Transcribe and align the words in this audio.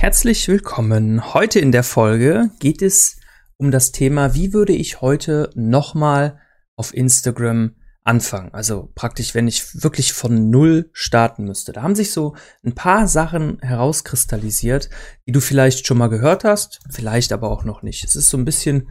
Herzlich 0.00 0.48
willkommen. 0.48 1.34
Heute 1.34 1.58
in 1.58 1.72
der 1.72 1.84
Folge 1.84 2.48
geht 2.58 2.80
es 2.80 3.18
um 3.58 3.70
das 3.70 3.92
Thema, 3.92 4.34
wie 4.34 4.54
würde 4.54 4.72
ich 4.72 5.02
heute 5.02 5.50
nochmal 5.54 6.38
auf 6.74 6.94
Instagram 6.94 7.76
anfangen? 8.02 8.48
Also 8.54 8.90
praktisch, 8.94 9.34
wenn 9.34 9.46
ich 9.46 9.82
wirklich 9.82 10.14
von 10.14 10.48
Null 10.48 10.88
starten 10.94 11.44
müsste. 11.44 11.72
Da 11.72 11.82
haben 11.82 11.94
sich 11.94 12.12
so 12.12 12.34
ein 12.64 12.74
paar 12.74 13.08
Sachen 13.08 13.58
herauskristallisiert, 13.60 14.88
die 15.26 15.32
du 15.32 15.40
vielleicht 15.40 15.86
schon 15.86 15.98
mal 15.98 16.08
gehört 16.08 16.44
hast, 16.44 16.80
vielleicht 16.88 17.30
aber 17.30 17.50
auch 17.50 17.64
noch 17.64 17.82
nicht. 17.82 18.02
Es 18.02 18.16
ist 18.16 18.30
so 18.30 18.38
ein 18.38 18.46
bisschen 18.46 18.88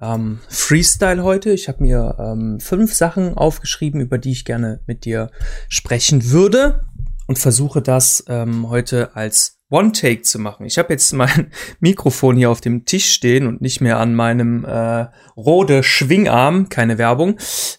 ähm, 0.00 0.38
Freestyle 0.48 1.24
heute. 1.24 1.50
Ich 1.50 1.66
habe 1.66 1.82
mir 1.82 2.16
ähm, 2.20 2.60
fünf 2.60 2.94
Sachen 2.94 3.36
aufgeschrieben, 3.36 4.00
über 4.00 4.16
die 4.16 4.30
ich 4.30 4.44
gerne 4.44 4.78
mit 4.86 5.06
dir 5.06 5.32
sprechen 5.68 6.30
würde 6.30 6.86
und 7.26 7.40
versuche 7.40 7.82
das 7.82 8.22
ähm, 8.28 8.70
heute 8.70 9.16
als 9.16 9.51
One-Take 9.72 10.22
zu 10.22 10.38
machen. 10.38 10.66
Ich 10.66 10.78
habe 10.78 10.92
jetzt 10.92 11.12
mein 11.14 11.50
Mikrofon 11.80 12.36
hier 12.36 12.50
auf 12.50 12.60
dem 12.60 12.84
Tisch 12.84 13.10
stehen 13.10 13.46
und 13.46 13.60
nicht 13.60 13.80
mehr 13.80 13.98
an 13.98 14.14
meinem 14.14 14.64
äh, 14.64 15.06
Rode 15.36 15.82
Schwingarm, 15.82 16.68
keine 16.68 16.98
Werbung, 16.98 17.38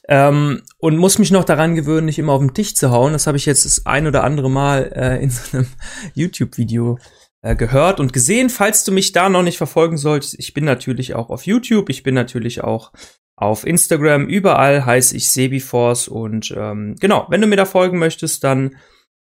ähm, 0.09 0.61
und 0.79 0.97
muss 0.97 1.19
mich 1.19 1.31
noch 1.31 1.43
daran 1.43 1.75
gewöhnen, 1.75 2.05
nicht 2.05 2.19
immer 2.19 2.33
auf 2.33 2.41
den 2.41 2.53
Tisch 2.53 2.75
zu 2.75 2.91
hauen. 2.91 3.13
Das 3.13 3.27
habe 3.27 3.37
ich 3.37 3.45
jetzt 3.45 3.65
das 3.65 3.85
ein 3.85 4.07
oder 4.07 4.23
andere 4.23 4.49
Mal 4.49 4.91
äh, 4.95 5.23
in 5.23 5.29
so 5.29 5.57
einem 5.57 5.67
YouTube-Video 6.15 6.97
äh, 7.41 7.55
gehört 7.55 7.99
und 7.99 8.13
gesehen. 8.13 8.49
Falls 8.49 8.83
du 8.83 8.91
mich 8.91 9.11
da 9.11 9.29
noch 9.29 9.43
nicht 9.43 9.57
verfolgen 9.57 9.97
solltest, 9.97 10.35
ich 10.39 10.53
bin 10.53 10.65
natürlich 10.65 11.13
auch 11.13 11.29
auf 11.29 11.45
YouTube, 11.45 11.89
ich 11.89 12.03
bin 12.03 12.15
natürlich 12.15 12.63
auch 12.63 12.91
auf 13.35 13.65
Instagram, 13.65 14.27
überall 14.27 14.85
heiße 14.85 15.17
ich 15.17 15.29
Sebiforce 15.29 16.07
und 16.07 16.53
ähm, 16.55 16.95
genau, 16.99 17.25
wenn 17.29 17.41
du 17.41 17.47
mir 17.47 17.55
da 17.55 17.65
folgen 17.65 17.97
möchtest, 17.97 18.43
dann 18.43 18.75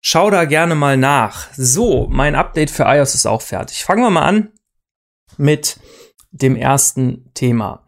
Schau 0.02 0.30
da 0.30 0.46
gerne 0.46 0.74
mal 0.74 0.96
nach. 0.96 1.48
So, 1.56 2.06
mein 2.10 2.34
Update 2.34 2.70
für 2.70 2.84
iOS 2.84 3.14
ist 3.14 3.26
auch 3.26 3.42
fertig. 3.42 3.84
Fangen 3.84 4.02
wir 4.02 4.10
mal 4.10 4.24
an 4.24 4.52
mit 5.36 5.78
dem 6.30 6.56
ersten 6.56 7.30
Thema. 7.34 7.84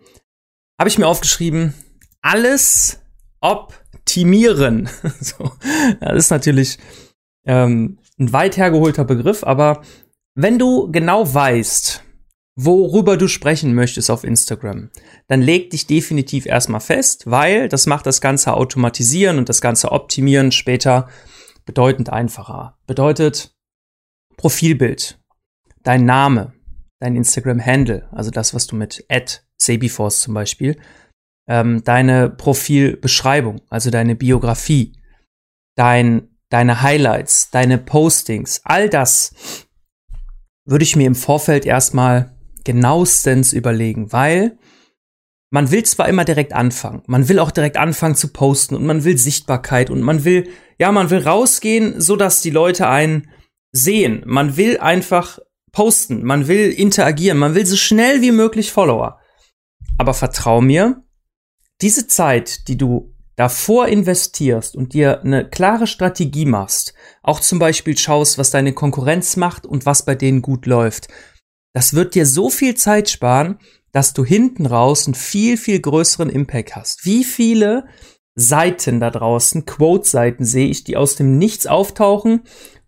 Habe 0.79 0.89
ich 0.89 0.99
mir 0.99 1.07
aufgeschrieben, 1.07 1.75
alles 2.21 3.01
optimieren. 3.41 4.89
so, 5.21 5.53
das 6.01 6.17
ist 6.17 6.31
natürlich 6.31 6.79
ähm, 7.47 7.99
ein 8.19 8.33
weit 8.33 8.57
hergeholter 8.57 9.05
Begriff, 9.05 9.43
aber 9.45 9.83
wenn 10.35 10.59
du 10.59 10.91
genau 10.91 11.33
weißt, 11.33 12.03
worüber 12.57 13.17
du 13.17 13.29
sprechen 13.29 13.75
möchtest 13.75 14.11
auf 14.11 14.25
Instagram, 14.25 14.91
dann 15.29 15.41
leg 15.41 15.71
dich 15.71 15.87
definitiv 15.87 16.47
erstmal 16.47 16.81
fest, 16.81 17.31
weil 17.31 17.69
das 17.69 17.87
macht 17.87 18.07
das 18.07 18.21
Ganze 18.21 18.55
automatisieren 18.55 19.39
und 19.39 19.49
das 19.49 19.61
Ganze 19.61 19.93
optimieren 19.93 20.53
später 20.53 21.09
bedeutend 21.65 22.11
einfacher. 22.11 22.79
Bedeutet 22.87 23.55
Profilbild, 24.37 25.21
dein 25.83 26.05
Name, 26.05 26.53
dein 26.99 27.17
Instagram-Handle, 27.17 28.09
also 28.13 28.31
das, 28.31 28.55
was 28.55 28.67
du 28.67 28.77
mit 28.77 29.05
Sebiforce 29.57 30.23
zum 30.23 30.35
Beispiel, 30.35 30.79
ähm, 31.49 31.83
deine 31.85 32.31
Profilbeschreibung, 32.31 33.61
also 33.69 33.91
deine 33.91 34.15
Biografie, 34.15 34.93
dein, 35.77 36.29
deine 36.49 36.83
Highlights, 36.83 37.51
deine 37.51 37.79
Postings, 37.79 38.61
all 38.65 38.89
das 38.89 39.67
würde 40.65 40.85
ich 40.85 40.97
mir 40.97 41.07
im 41.07 41.15
Vorfeld 41.15 41.67
erstmal 41.67 42.37
genauestens 42.65 43.53
überlegen, 43.53 44.13
weil 44.13 44.59
man 45.51 45.71
will 45.71 45.83
zwar 45.83 46.09
immer 46.09 46.25
direkt 46.25 46.53
anfangen, 46.53 47.03
man 47.07 47.29
will 47.29 47.39
auch 47.39 47.51
direkt 47.51 47.77
anfangen 47.77 48.15
zu 48.15 48.29
posten 48.29 48.75
und 48.75 48.87
man 48.87 49.05
will 49.05 49.19
Sichtbarkeit 49.19 49.91
und 49.91 50.01
man 50.01 50.25
will, 50.25 50.49
ja, 50.83 50.91
man 50.91 51.11
will 51.11 51.21
rausgehen, 51.21 52.01
so 52.01 52.17
dass 52.17 52.43
die 52.43 52.51
Leute 52.51 52.89
einen 52.89 53.31
sehen. 53.71 54.25
Man 54.27 54.57
will 54.57 54.79
einfach 54.79 55.39
posten, 55.71 56.25
man 56.25 56.49
will 56.49 56.73
interagieren, 56.73 57.39
man 57.39 57.55
will 57.55 57.65
so 57.65 57.77
schnell 57.77 58.21
wie 58.21 58.33
möglich 58.33 58.73
Follower. 58.73 59.21
Aber 59.97 60.13
vertrau 60.13 60.61
mir, 60.61 61.05
diese 61.81 62.09
Zeit, 62.09 62.67
die 62.67 62.77
du 62.77 63.15
davor 63.37 63.87
investierst 63.87 64.75
und 64.75 64.93
dir 64.93 65.21
eine 65.21 65.49
klare 65.49 65.87
Strategie 65.87 66.47
machst, 66.47 66.95
auch 67.23 67.39
zum 67.39 67.61
Beispiel 67.61 67.97
schaust, 67.97 68.37
was 68.37 68.51
deine 68.51 68.73
Konkurrenz 68.73 69.37
macht 69.37 69.67
und 69.67 69.87
was 69.87 70.05
bei 70.05 70.17
denen 70.17 70.43
gut 70.43 70.67
läuft, 70.67 71.07
das 71.75 71.95
wird 71.95 72.17
dir 72.17 72.27
so 72.27 72.51
viel 72.51 72.75
Zeit 72.75 73.09
sparen, 73.09 73.61
dass 73.93 74.15
du 74.15 74.25
hinten 74.25 74.67
raus 74.67 75.07
einen 75.07 75.15
viel, 75.15 75.57
viel 75.57 75.79
größeren 75.79 76.29
Impact 76.29 76.75
hast. 76.75 77.07
Wie 77.07 77.23
viele 77.23 77.85
Seiten 78.35 79.01
da 79.01 79.11
draußen, 79.11 79.67
Quote-Seiten 79.67 80.45
sehe 80.45 80.69
ich, 80.69 80.85
die 80.85 80.97
aus 80.97 81.17
dem 81.17 81.39
Nichts 81.39 81.67
auftauchen, 81.67 82.43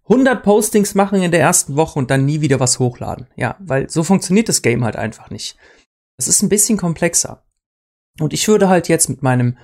100 0.09 0.43
Postings 0.43 0.94
machen 0.94 1.22
in 1.22 1.31
der 1.31 1.41
ersten 1.41 1.77
Woche 1.77 1.99
und 1.99 2.10
dann 2.10 2.27
nie 2.27 2.41
wieder 2.41 2.60
was 2.60 2.78
hochladen. 2.78 3.27
Ja, 3.37 3.56
weil 3.60 3.88
so 3.88 4.03
funktioniert 4.03 4.49
das 4.49 4.62
Game 4.62 4.84
halt 4.84 4.97
einfach 4.97 5.31
nicht. 5.31 5.56
Es 6.19 6.28
ist 6.28 6.43
ein 6.43 6.49
bisschen 6.49 6.77
komplexer. 6.77 7.43
Und 8.21 8.32
ich 8.32 8.47
würde 8.47 8.69
halt 8.69 8.88
jetzt 8.88 9.09
mit 9.09 9.22
meinem 9.22 9.56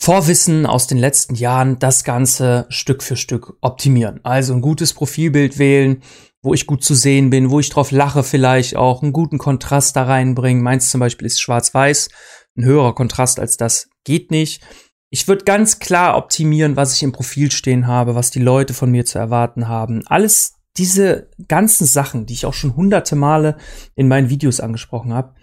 Vorwissen 0.00 0.64
aus 0.64 0.86
den 0.86 0.98
letzten 0.98 1.34
Jahren 1.34 1.78
das 1.78 2.04
Ganze 2.04 2.66
Stück 2.70 3.02
für 3.02 3.16
Stück 3.16 3.56
optimieren. 3.60 4.20
Also 4.24 4.54
ein 4.54 4.62
gutes 4.62 4.94
Profilbild 4.94 5.58
wählen, 5.58 6.02
wo 6.42 6.54
ich 6.54 6.66
gut 6.66 6.84
zu 6.84 6.94
sehen 6.94 7.30
bin, 7.30 7.50
wo 7.50 7.60
ich 7.60 7.68
drauf 7.68 7.90
lache 7.90 8.22
vielleicht 8.22 8.76
auch, 8.76 9.02
einen 9.02 9.12
guten 9.12 9.38
Kontrast 9.38 9.96
da 9.96 10.04
reinbringen. 10.04 10.62
Meins 10.62 10.90
zum 10.90 11.00
Beispiel 11.00 11.26
ist 11.26 11.40
schwarz-weiß, 11.40 12.08
ein 12.56 12.64
höherer 12.64 12.94
Kontrast 12.94 13.38
als 13.38 13.56
das 13.56 13.90
geht 14.04 14.30
nicht. 14.30 14.62
Ich 15.10 15.26
würde 15.26 15.44
ganz 15.44 15.78
klar 15.78 16.16
optimieren, 16.16 16.76
was 16.76 16.94
ich 16.94 17.02
im 17.02 17.12
Profil 17.12 17.50
stehen 17.50 17.86
habe, 17.86 18.14
was 18.14 18.30
die 18.30 18.40
Leute 18.40 18.74
von 18.74 18.90
mir 18.90 19.06
zu 19.06 19.18
erwarten 19.18 19.68
haben. 19.68 20.06
Alles 20.06 20.54
diese 20.76 21.30
ganzen 21.48 21.86
Sachen, 21.86 22.26
die 22.26 22.34
ich 22.34 22.46
auch 22.46 22.54
schon 22.54 22.76
hunderte 22.76 23.16
Male 23.16 23.56
in 23.94 24.06
meinen 24.06 24.30
Videos 24.30 24.60
angesprochen 24.60 25.12
habe, 25.12 25.34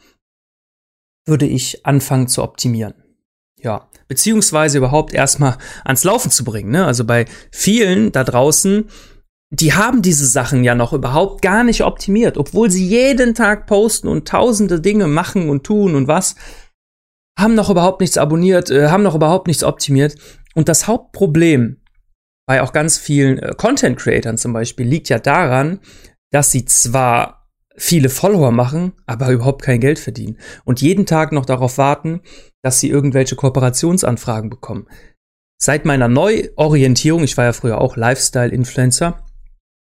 würde 1.26 1.48
ich 1.48 1.86
anfangen 1.86 2.28
zu 2.28 2.44
optimieren. 2.44 2.94
Ja, 3.58 3.90
beziehungsweise 4.08 4.78
überhaupt 4.78 5.14
erstmal 5.14 5.58
ans 5.84 6.04
Laufen 6.04 6.30
zu 6.30 6.44
bringen. 6.44 6.70
Ne? 6.70 6.86
Also 6.86 7.04
bei 7.04 7.26
vielen 7.52 8.12
da 8.12 8.24
draußen 8.24 8.86
die 9.52 9.74
haben 9.74 10.02
diese 10.02 10.26
Sachen 10.26 10.64
ja 10.64 10.76
noch 10.76 10.94
überhaupt 10.94 11.42
gar 11.42 11.64
nicht 11.64 11.84
optimiert, 11.84 12.38
obwohl 12.38 12.72
sie 12.72 12.86
jeden 12.86 13.36
Tag 13.36 13.68
posten 13.68 14.08
und 14.08 14.28
tausende 14.28 14.82
Dinge 14.82 15.08
machen 15.08 15.50
und 15.50 15.64
tun 15.64 15.96
und 15.96 16.08
was, 16.08 16.36
haben 17.38 17.56
noch 17.56 17.70
überhaupt 17.70 18.02
nichts 18.02 18.18
abonniert, 18.18 18.70
äh, 18.70 18.88
haben 18.88 19.04
noch 19.04 19.16
überhaupt 19.16 19.48
nichts 19.48 19.64
optimiert. 19.64 20.16
Und 20.54 20.70
das 20.70 20.88
Hauptproblem 20.88 21.82
bei 22.48 22.62
auch 22.62 22.74
ganz 22.74 22.98
vielen 22.98 23.40
äh, 23.40 23.54
Content 23.58 23.98
Creatern 23.98 24.38
zum 24.38 24.54
Beispiel 24.54 24.88
liegt 24.88 25.10
ja 25.10 25.20
daran, 25.20 25.80
dass 26.32 26.52
sie 26.52 26.66
zwar 26.66 27.50
viele 27.78 28.10
Follower 28.10 28.52
machen, 28.52 28.94
aber 29.06 29.32
überhaupt 29.32 29.62
kein 29.62 29.82
Geld 29.82 30.00
verdienen 30.00 30.38
und 30.64 30.82
jeden 30.82 31.06
Tag 31.06 31.32
noch 31.32 31.46
darauf 31.46 31.78
warten, 31.78 32.22
dass 32.64 32.80
sie 32.80 32.90
irgendwelche 32.90 33.36
Kooperationsanfragen 33.36 34.50
bekommen. 34.50 34.88
Seit 35.62 35.86
meiner 35.86 36.08
Neuorientierung, 36.08 37.24
ich 37.24 37.38
war 37.38 37.46
ja 37.46 37.54
früher 37.54 37.82
auch 37.82 37.98
Lifestyle-Influencer, 37.98 39.25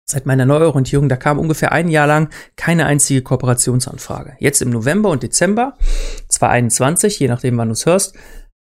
Seit 0.06 0.26
meiner 0.26 0.46
Neuorientierung, 0.46 1.08
da 1.08 1.16
kam 1.16 1.40
ungefähr 1.40 1.72
ein 1.72 1.88
Jahr 1.88 2.08
lang 2.08 2.30
keine 2.56 2.86
einzige 2.86 3.22
Kooperationsanfrage. 3.22 4.36
Jetzt 4.40 4.62
im 4.62 4.70
November 4.70 5.10
und 5.10 5.24
Dezember 5.24 5.78
2021, 6.28 7.20
je 7.20 7.30
nachdem 7.30 7.58
wann 7.58 7.70
du 7.70 7.74
es 7.74 7.86
hörst, 7.86 8.16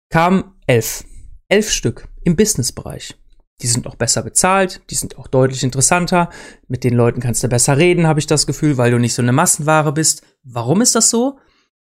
kamen 0.10 0.44
elf. 0.68 1.06
Elf 1.48 1.72
Stück 1.72 2.08
im 2.24 2.36
Businessbereich. 2.36 3.18
Die 3.62 3.68
sind 3.68 3.88
auch 3.88 3.96
besser 3.96 4.24
bezahlt, 4.24 4.82
die 4.90 4.96
sind 4.96 5.18
auch 5.18 5.28
deutlich 5.28 5.64
interessanter. 5.64 6.30
Mit 6.68 6.84
den 6.84 6.96
Leuten 6.96 7.22
kannst 7.22 7.44
du 7.44 7.48
besser 7.48 7.78
reden, 7.78 8.08
habe 8.08 8.20
ich 8.20 8.28
das 8.28 8.48
Gefühl, 8.48 8.78
weil 8.78 8.92
du 8.92 8.98
nicht 8.98 9.14
so 9.14 9.22
eine 9.22 9.32
Massenware 9.32 9.94
bist. 9.94 10.24
Warum 10.44 10.82
ist 10.82 10.96
das 10.96 11.10
so? 11.10 11.38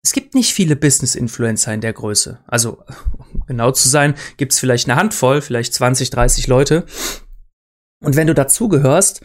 Es 0.02 0.12
gibt 0.12 0.34
nicht 0.34 0.54
viele 0.54 0.76
Business-Influencer 0.76 1.74
in 1.74 1.80
der 1.80 1.92
Größe. 1.92 2.40
Also, 2.46 2.82
um 3.18 3.44
genau 3.46 3.72
zu 3.72 3.88
sein, 3.88 4.14
gibt 4.36 4.52
es 4.52 4.58
vielleicht 4.58 4.88
eine 4.88 4.98
Handvoll, 4.98 5.42
vielleicht 5.42 5.74
20, 5.74 6.10
30 6.10 6.46
Leute. 6.46 6.86
Und 8.04 8.16
wenn 8.16 8.26
du 8.26 8.34
dazugehörst, 8.34 9.22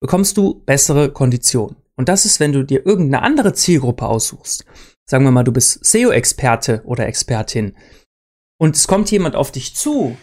bekommst 0.00 0.36
du 0.36 0.62
bessere 0.64 1.12
Konditionen. 1.12 1.76
Und 1.96 2.08
das 2.08 2.26
ist, 2.26 2.40
wenn 2.40 2.52
du 2.52 2.64
dir 2.64 2.84
irgendeine 2.84 3.22
andere 3.22 3.54
Zielgruppe 3.54 4.06
aussuchst. 4.06 4.64
Sagen 5.08 5.24
wir 5.24 5.30
mal, 5.30 5.44
du 5.44 5.52
bist 5.52 5.84
SEO-Experte 5.84 6.82
oder 6.84 7.06
Expertin. 7.06 7.76
Und 8.58 8.76
es 8.76 8.86
kommt 8.86 9.10
jemand 9.10 9.36
auf 9.36 9.52
dich 9.52 9.74
zu, 9.74 10.16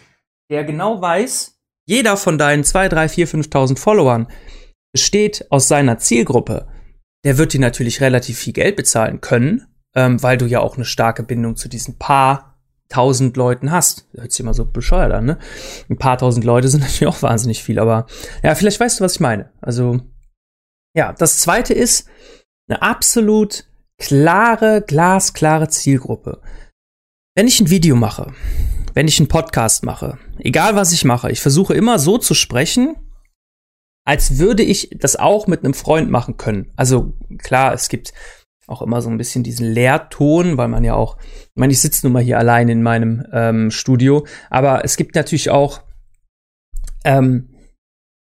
der 0.51 0.63
genau 0.63 1.01
weiß, 1.01 1.57
jeder 1.85 2.17
von 2.17 2.37
deinen 2.37 2.63
2, 2.63 2.89
3, 2.89 3.09
4, 3.09 3.27
5.000 3.27 3.77
Followern 3.77 4.27
besteht 4.93 5.51
aus 5.51 5.67
seiner 5.67 5.97
Zielgruppe. 5.97 6.67
Der 7.25 7.37
wird 7.37 7.53
dir 7.53 7.59
natürlich 7.59 8.01
relativ 8.01 8.37
viel 8.37 8.53
Geld 8.53 8.75
bezahlen 8.75 9.21
können, 9.21 9.67
ähm, 9.95 10.21
weil 10.21 10.37
du 10.37 10.45
ja 10.45 10.59
auch 10.59 10.75
eine 10.75 10.85
starke 10.85 11.23
Bindung 11.23 11.55
zu 11.55 11.69
diesen 11.69 11.97
paar 11.97 12.52
tausend 12.89 13.37
Leuten 13.37 13.71
hast. 13.71 14.07
Hört 14.13 14.31
sich 14.31 14.39
immer 14.39 14.53
so 14.53 14.65
bescheuert 14.65 15.11
an, 15.11 15.25
ne? 15.25 15.39
Ein 15.89 15.97
paar 15.97 16.17
tausend 16.17 16.45
Leute 16.45 16.67
sind 16.67 16.81
natürlich 16.83 17.07
auch 17.07 17.21
wahnsinnig 17.21 17.63
viel, 17.63 17.79
aber 17.79 18.05
ja, 18.43 18.55
vielleicht 18.55 18.79
weißt 18.79 18.99
du, 18.99 19.03
was 19.03 19.15
ich 19.15 19.19
meine. 19.19 19.51
Also, 19.61 19.99
ja, 20.95 21.13
das 21.13 21.39
zweite 21.39 21.73
ist 21.73 22.07
eine 22.67 22.81
absolut 22.81 23.65
klare, 23.97 24.83
glasklare 24.85 25.69
Zielgruppe. 25.69 26.41
Wenn 27.35 27.47
ich 27.47 27.59
ein 27.59 27.69
Video 27.69 27.95
mache, 27.95 28.33
wenn 28.93 29.07
ich 29.07 29.19
einen 29.19 29.27
Podcast 29.27 29.83
mache, 29.83 30.19
egal 30.39 30.75
was 30.75 30.91
ich 30.91 31.03
mache, 31.03 31.31
ich 31.31 31.41
versuche 31.41 31.73
immer 31.73 31.97
so 31.97 32.17
zu 32.17 32.33
sprechen, 32.33 32.95
als 34.05 34.37
würde 34.37 34.63
ich 34.63 34.89
das 34.93 35.15
auch 35.15 35.47
mit 35.47 35.63
einem 35.63 35.73
Freund 35.73 36.11
machen 36.11 36.37
können. 36.37 36.71
Also 36.75 37.13
klar, 37.39 37.73
es 37.73 37.89
gibt 37.89 38.13
auch 38.67 38.81
immer 38.81 39.01
so 39.01 39.09
ein 39.09 39.17
bisschen 39.17 39.43
diesen 39.43 39.71
Leerton, 39.71 40.57
weil 40.57 40.67
man 40.67 40.83
ja 40.83 40.93
auch, 40.93 41.17
ich 41.19 41.55
meine, 41.55 41.73
ich 41.73 41.81
sitze 41.81 42.05
nun 42.05 42.13
mal 42.13 42.23
hier 42.23 42.37
allein 42.37 42.69
in 42.69 42.81
meinem 42.81 43.25
ähm, 43.31 43.71
Studio, 43.71 44.25
aber 44.49 44.85
es 44.85 44.95
gibt 44.95 45.15
natürlich 45.15 45.49
auch 45.49 45.81
ähm, 47.03 47.49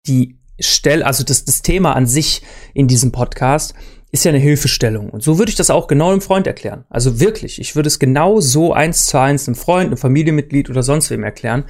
die 0.05 0.39
Stelle, 0.59 1.05
also 1.05 1.23
das, 1.23 1.45
das 1.45 1.61
Thema 1.61 1.95
an 1.95 2.07
sich 2.07 2.41
in 2.73 2.87
diesem 2.87 3.11
Podcast 3.11 3.73
ist 4.11 4.25
ja 4.25 4.29
eine 4.29 4.39
Hilfestellung. 4.39 5.09
Und 5.09 5.21
so 5.21 5.37
würde 5.37 5.49
ich 5.49 5.55
das 5.55 5.69
auch 5.69 5.87
genau 5.87 6.11
einem 6.11 6.21
Freund 6.21 6.47
erklären. 6.47 6.85
Also 6.89 7.19
wirklich, 7.19 7.59
ich 7.59 7.75
würde 7.75 7.87
es 7.87 7.99
genau 7.99 8.39
so 8.39 8.73
eins 8.73 9.05
zu 9.05 9.19
eins 9.19 9.47
einem 9.47 9.55
Freund, 9.55 9.87
einem 9.87 9.97
Familienmitglied 9.97 10.69
oder 10.69 10.81
sonst 10.81 11.09
wem 11.09 11.23
erklären, 11.23 11.65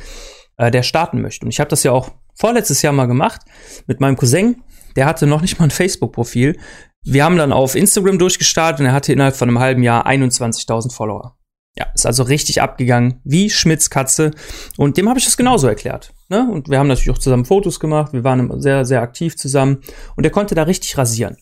äh, 0.57 0.69
der 0.69 0.83
starten 0.83 1.21
möchte. 1.21 1.45
Und 1.45 1.51
ich 1.51 1.59
habe 1.59 1.69
das 1.69 1.83
ja 1.83 1.91
auch 1.91 2.11
vorletztes 2.35 2.81
Jahr 2.81 2.93
mal 2.93 3.07
gemacht 3.07 3.41
mit 3.87 3.99
meinem 3.99 4.15
Cousin. 4.15 4.63
Der 4.95 5.05
hatte 5.05 5.27
noch 5.27 5.41
nicht 5.41 5.59
mal 5.59 5.65
ein 5.65 5.71
Facebook-Profil. 5.71 6.57
Wir 7.09 7.23
haben 7.23 7.37
dann 7.37 7.53
auf 7.53 7.75
Instagram 7.75 8.19
durchgestartet 8.19 8.81
und 8.81 8.87
er 8.87 8.91
hatte 8.91 9.13
innerhalb 9.13 9.37
von 9.37 9.47
einem 9.47 9.59
halben 9.59 9.81
Jahr 9.81 10.05
21.000 10.05 10.91
Follower. 10.91 11.37
Ja, 11.77 11.85
ist 11.95 12.05
also 12.05 12.23
richtig 12.23 12.61
abgegangen, 12.61 13.21
wie 13.23 13.49
Schmitz 13.49 13.89
Katze. 13.89 14.31
Und 14.75 14.97
dem 14.97 15.07
habe 15.07 15.17
ich 15.17 15.23
das 15.23 15.37
genauso 15.37 15.67
erklärt. 15.67 16.13
Ne? 16.27 16.49
Und 16.51 16.69
wir 16.69 16.79
haben 16.79 16.87
natürlich 16.87 17.11
auch 17.11 17.17
zusammen 17.17 17.45
Fotos 17.45 17.79
gemacht. 17.79 18.11
Wir 18.11 18.25
waren 18.25 18.59
sehr, 18.59 18.83
sehr 18.83 19.01
aktiv 19.01 19.37
zusammen. 19.37 19.83
Und 20.17 20.25
er 20.25 20.31
konnte 20.31 20.53
da 20.53 20.63
richtig 20.63 20.97
rasieren. 20.97 21.37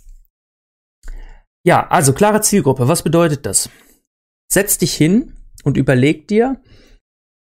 Ja, 1.66 1.88
also 1.88 2.14
klare 2.14 2.42
Zielgruppe. 2.42 2.88
Was 2.88 3.02
bedeutet 3.02 3.48
das? 3.48 3.70
Setz 4.52 4.78
dich 4.78 4.94
hin 4.94 5.34
und 5.64 5.78
überleg 5.78 6.28
dir, 6.28 6.62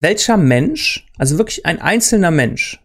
welcher 0.01 0.37
Mensch, 0.37 1.07
also 1.17 1.39
wirklich 1.39 1.65
ein 1.65 1.81
einzelner 1.81 2.29
Mensch, 2.29 2.79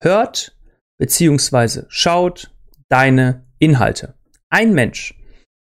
hört 0.00 0.56
beziehungsweise 0.98 1.84
schaut 1.90 2.54
deine 2.88 3.44
Inhalte. 3.58 4.14
Ein 4.52 4.74
Mensch. 4.74 5.14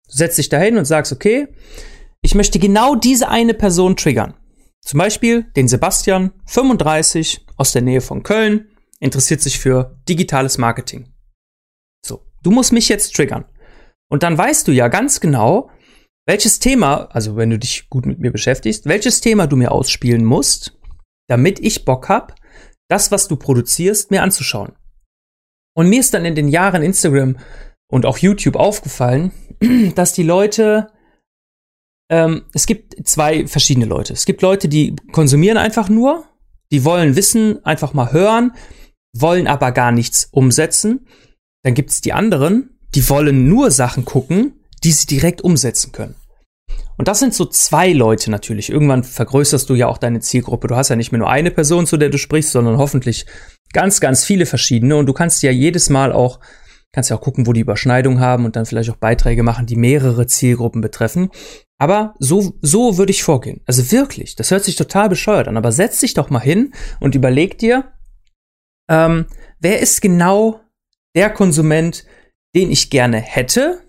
Du 0.08 0.16
setzt 0.16 0.38
dich 0.38 0.48
dahin 0.48 0.78
und 0.78 0.86
sagst, 0.86 1.12
okay, 1.12 1.48
ich 2.22 2.34
möchte 2.34 2.58
genau 2.58 2.94
diese 2.94 3.28
eine 3.28 3.52
Person 3.52 3.96
triggern. 3.96 4.34
Zum 4.80 4.98
Beispiel 4.98 5.42
den 5.56 5.68
Sebastian, 5.68 6.32
35, 6.46 7.44
aus 7.56 7.72
der 7.72 7.82
Nähe 7.82 8.00
von 8.00 8.22
Köln, 8.22 8.68
interessiert 8.98 9.42
sich 9.42 9.58
für 9.58 10.00
digitales 10.08 10.56
Marketing. 10.56 11.12
So, 12.04 12.24
du 12.42 12.50
musst 12.50 12.72
mich 12.72 12.88
jetzt 12.88 13.14
triggern. 13.14 13.44
Und 14.10 14.22
dann 14.22 14.38
weißt 14.38 14.66
du 14.66 14.72
ja 14.72 14.88
ganz 14.88 15.20
genau, 15.20 15.70
welches 16.26 16.58
Thema, 16.58 17.08
also 17.10 17.36
wenn 17.36 17.50
du 17.50 17.58
dich 17.58 17.90
gut 17.90 18.06
mit 18.06 18.20
mir 18.20 18.32
beschäftigst, 18.32 18.86
welches 18.86 19.20
Thema 19.20 19.46
du 19.46 19.56
mir 19.56 19.70
ausspielen 19.70 20.24
musst, 20.24 20.78
damit 21.28 21.60
ich 21.60 21.84
Bock 21.84 22.08
hab, 22.08 22.34
das, 22.88 23.12
was 23.12 23.28
du 23.28 23.36
produzierst, 23.36 24.10
mir 24.10 24.22
anzuschauen. 24.22 24.72
Und 25.76 25.90
mir 25.90 26.00
ist 26.00 26.14
dann 26.14 26.24
in 26.24 26.34
den 26.34 26.48
Jahren 26.48 26.82
Instagram 26.82 27.36
und 27.90 28.06
auch 28.06 28.18
YouTube 28.18 28.56
aufgefallen, 28.56 29.32
dass 29.94 30.12
die 30.12 30.22
Leute, 30.22 30.88
ähm, 32.10 32.44
es 32.52 32.66
gibt 32.66 33.06
zwei 33.06 33.46
verschiedene 33.46 33.86
Leute. 33.86 34.12
Es 34.12 34.24
gibt 34.24 34.42
Leute, 34.42 34.68
die 34.68 34.94
konsumieren 35.12 35.58
einfach 35.58 35.88
nur, 35.88 36.24
die 36.70 36.84
wollen 36.84 37.16
Wissen 37.16 37.64
einfach 37.64 37.94
mal 37.94 38.12
hören, 38.12 38.52
wollen 39.16 39.46
aber 39.46 39.72
gar 39.72 39.92
nichts 39.92 40.28
umsetzen. 40.30 41.06
Dann 41.64 41.74
gibt 41.74 41.90
es 41.90 42.00
die 42.00 42.12
anderen, 42.12 42.78
die 42.94 43.08
wollen 43.08 43.48
nur 43.48 43.70
Sachen 43.70 44.04
gucken, 44.04 44.64
die 44.84 44.92
sie 44.92 45.06
direkt 45.06 45.42
umsetzen 45.42 45.92
können. 45.92 46.14
Und 46.96 47.06
das 47.06 47.20
sind 47.20 47.32
so 47.32 47.46
zwei 47.46 47.92
Leute 47.92 48.30
natürlich. 48.30 48.70
Irgendwann 48.70 49.04
vergrößerst 49.04 49.70
du 49.70 49.74
ja 49.74 49.86
auch 49.86 49.98
deine 49.98 50.20
Zielgruppe. 50.20 50.66
Du 50.66 50.76
hast 50.76 50.88
ja 50.88 50.96
nicht 50.96 51.12
mehr 51.12 51.20
nur 51.20 51.30
eine 51.30 51.52
Person, 51.52 51.86
zu 51.86 51.96
der 51.96 52.10
du 52.10 52.18
sprichst, 52.18 52.50
sondern 52.50 52.76
hoffentlich 52.76 53.24
ganz, 53.72 54.00
ganz 54.00 54.24
viele 54.24 54.46
verschiedene. 54.46 54.96
Und 54.96 55.06
du 55.06 55.12
kannst 55.12 55.42
ja 55.42 55.52
jedes 55.52 55.90
Mal 55.90 56.12
auch, 56.12 56.40
kannst 56.92 57.10
ja 57.10 57.16
auch 57.16 57.20
gucken, 57.20 57.46
wo 57.46 57.52
die 57.52 57.60
Überschneidung 57.60 58.20
haben 58.20 58.44
und 58.44 58.56
dann 58.56 58.66
vielleicht 58.66 58.90
auch 58.90 58.96
Beiträge 58.96 59.42
machen, 59.42 59.66
die 59.66 59.76
mehrere 59.76 60.26
Zielgruppen 60.26 60.80
betreffen. 60.80 61.30
Aber 61.78 62.14
so, 62.18 62.54
so 62.62 62.98
würde 62.98 63.12
ich 63.12 63.22
vorgehen. 63.22 63.60
Also 63.66 63.90
wirklich, 63.92 64.36
das 64.36 64.50
hört 64.50 64.64
sich 64.64 64.76
total 64.76 65.08
bescheuert 65.08 65.48
an. 65.48 65.56
Aber 65.56 65.70
setz 65.70 66.00
dich 66.00 66.14
doch 66.14 66.30
mal 66.30 66.40
hin 66.40 66.72
und 67.00 67.14
überleg 67.14 67.58
dir, 67.58 67.92
ähm, 68.90 69.26
wer 69.60 69.80
ist 69.80 70.00
genau 70.00 70.60
der 71.14 71.30
Konsument, 71.30 72.04
den 72.54 72.70
ich 72.70 72.90
gerne 72.90 73.18
hätte? 73.18 73.80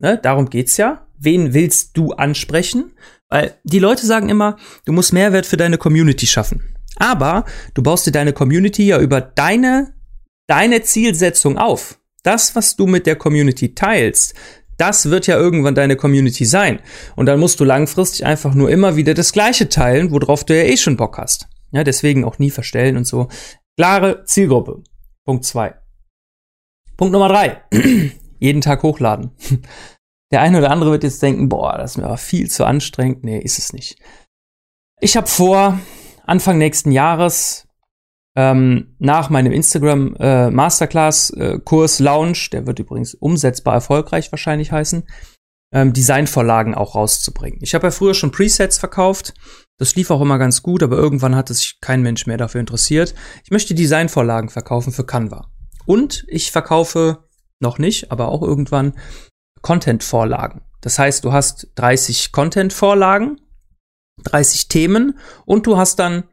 Ne, 0.00 0.18
darum 0.18 0.50
geht's 0.50 0.76
ja 0.76 1.04
wen 1.24 1.54
willst 1.54 1.96
du 1.96 2.12
ansprechen? 2.12 2.92
Weil 3.28 3.58
die 3.64 3.78
Leute 3.78 4.06
sagen 4.06 4.28
immer, 4.28 4.56
du 4.84 4.92
musst 4.92 5.12
Mehrwert 5.12 5.46
für 5.46 5.56
deine 5.56 5.78
Community 5.78 6.26
schaffen. 6.26 6.76
Aber 6.96 7.44
du 7.74 7.82
baust 7.82 8.06
dir 8.06 8.12
deine 8.12 8.32
Community 8.32 8.86
ja 8.86 9.00
über 9.00 9.20
deine, 9.20 9.94
deine 10.46 10.82
Zielsetzung 10.82 11.58
auf. 11.58 11.98
Das, 12.24 12.56
was 12.56 12.74
du 12.74 12.86
mit 12.86 13.06
der 13.06 13.16
Community 13.16 13.74
teilst, 13.74 14.34
das 14.76 15.10
wird 15.10 15.26
ja 15.26 15.36
irgendwann 15.36 15.74
deine 15.74 15.96
Community 15.96 16.44
sein. 16.44 16.80
Und 17.14 17.26
dann 17.26 17.38
musst 17.38 17.60
du 17.60 17.64
langfristig 17.64 18.26
einfach 18.26 18.54
nur 18.54 18.70
immer 18.70 18.96
wieder 18.96 19.14
das 19.14 19.32
Gleiche 19.32 19.68
teilen, 19.68 20.10
worauf 20.10 20.44
du 20.44 20.56
ja 20.56 20.64
eh 20.64 20.76
schon 20.76 20.96
Bock 20.96 21.18
hast. 21.18 21.46
Ja, 21.70 21.84
deswegen 21.84 22.24
auch 22.24 22.38
nie 22.38 22.50
verstellen 22.50 22.96
und 22.96 23.06
so. 23.06 23.28
Klare 23.76 24.24
Zielgruppe. 24.24 24.82
Punkt 25.24 25.44
zwei. 25.44 25.74
Punkt 26.96 27.12
Nummer 27.12 27.28
drei. 27.28 27.62
Jeden 28.40 28.60
Tag 28.60 28.82
hochladen. 28.82 29.30
Der 30.32 30.40
eine 30.40 30.58
oder 30.58 30.70
andere 30.70 30.90
wird 30.90 31.04
jetzt 31.04 31.22
denken, 31.22 31.48
boah, 31.48 31.76
das 31.78 31.92
ist 31.92 31.96
mir 31.98 32.06
aber 32.06 32.16
viel 32.16 32.50
zu 32.50 32.64
anstrengend. 32.64 33.22
Nee, 33.22 33.38
ist 33.38 33.58
es 33.58 33.72
nicht. 33.72 33.98
Ich 35.00 35.16
habe 35.16 35.26
vor, 35.26 35.78
Anfang 36.24 36.58
nächsten 36.58 36.90
Jahres, 36.90 37.68
ähm, 38.36 38.96
nach 38.98 39.30
meinem 39.30 39.52
Instagram 39.52 40.16
äh, 40.18 40.50
Masterclass 40.50 41.30
äh, 41.30 41.58
Kurs 41.64 42.00
Launch, 42.00 42.50
der 42.50 42.66
wird 42.66 42.78
übrigens 42.80 43.14
umsetzbar 43.14 43.74
erfolgreich 43.74 44.32
wahrscheinlich 44.32 44.72
heißen, 44.72 45.04
ähm, 45.72 45.92
Designvorlagen 45.92 46.74
auch 46.74 46.94
rauszubringen. 46.94 47.60
Ich 47.62 47.74
habe 47.74 47.86
ja 47.86 47.90
früher 47.90 48.14
schon 48.14 48.32
Presets 48.32 48.78
verkauft. 48.78 49.34
Das 49.78 49.94
lief 49.96 50.10
auch 50.10 50.20
immer 50.20 50.38
ganz 50.38 50.62
gut, 50.62 50.82
aber 50.82 50.96
irgendwann 50.96 51.34
hat 51.36 51.48
sich 51.48 51.80
kein 51.80 52.02
Mensch 52.02 52.26
mehr 52.26 52.36
dafür 52.36 52.60
interessiert. 52.60 53.14
Ich 53.44 53.50
möchte 53.50 53.74
Designvorlagen 53.74 54.50
verkaufen 54.50 54.92
für 54.92 55.04
Canva. 55.04 55.50
Und 55.86 56.24
ich 56.28 56.52
verkaufe 56.52 57.24
noch 57.60 57.78
nicht, 57.78 58.10
aber 58.10 58.28
auch 58.28 58.42
irgendwann 58.42 58.94
Content-Vorlagen. 59.62 60.62
Das 60.80 60.98
heißt, 60.98 61.24
du 61.24 61.32
hast 61.32 61.68
30 61.76 62.30
Content-Vorlagen, 62.32 63.40
30 64.22 64.68
Themen 64.68 65.18
und 65.44 65.66
du 65.66 65.76
hast 65.76 65.98
dann 65.98 66.24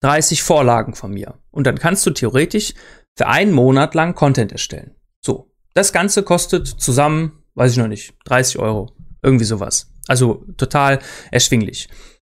30 0.00 0.42
Vorlagen 0.42 0.94
von 0.94 1.12
mir. 1.12 1.34
Und 1.50 1.66
dann 1.66 1.78
kannst 1.78 2.06
du 2.06 2.10
theoretisch 2.10 2.74
für 3.16 3.26
einen 3.26 3.52
Monat 3.52 3.94
lang 3.94 4.14
Content 4.14 4.52
erstellen. 4.52 4.94
So. 5.24 5.50
Das 5.74 5.92
Ganze 5.92 6.22
kostet 6.22 6.66
zusammen, 6.66 7.42
weiß 7.54 7.72
ich 7.72 7.78
noch 7.78 7.88
nicht, 7.88 8.14
30 8.24 8.58
Euro. 8.58 8.92
Irgendwie 9.22 9.44
sowas. 9.44 9.92
Also 10.06 10.44
total 10.56 11.00
erschwinglich. 11.30 11.88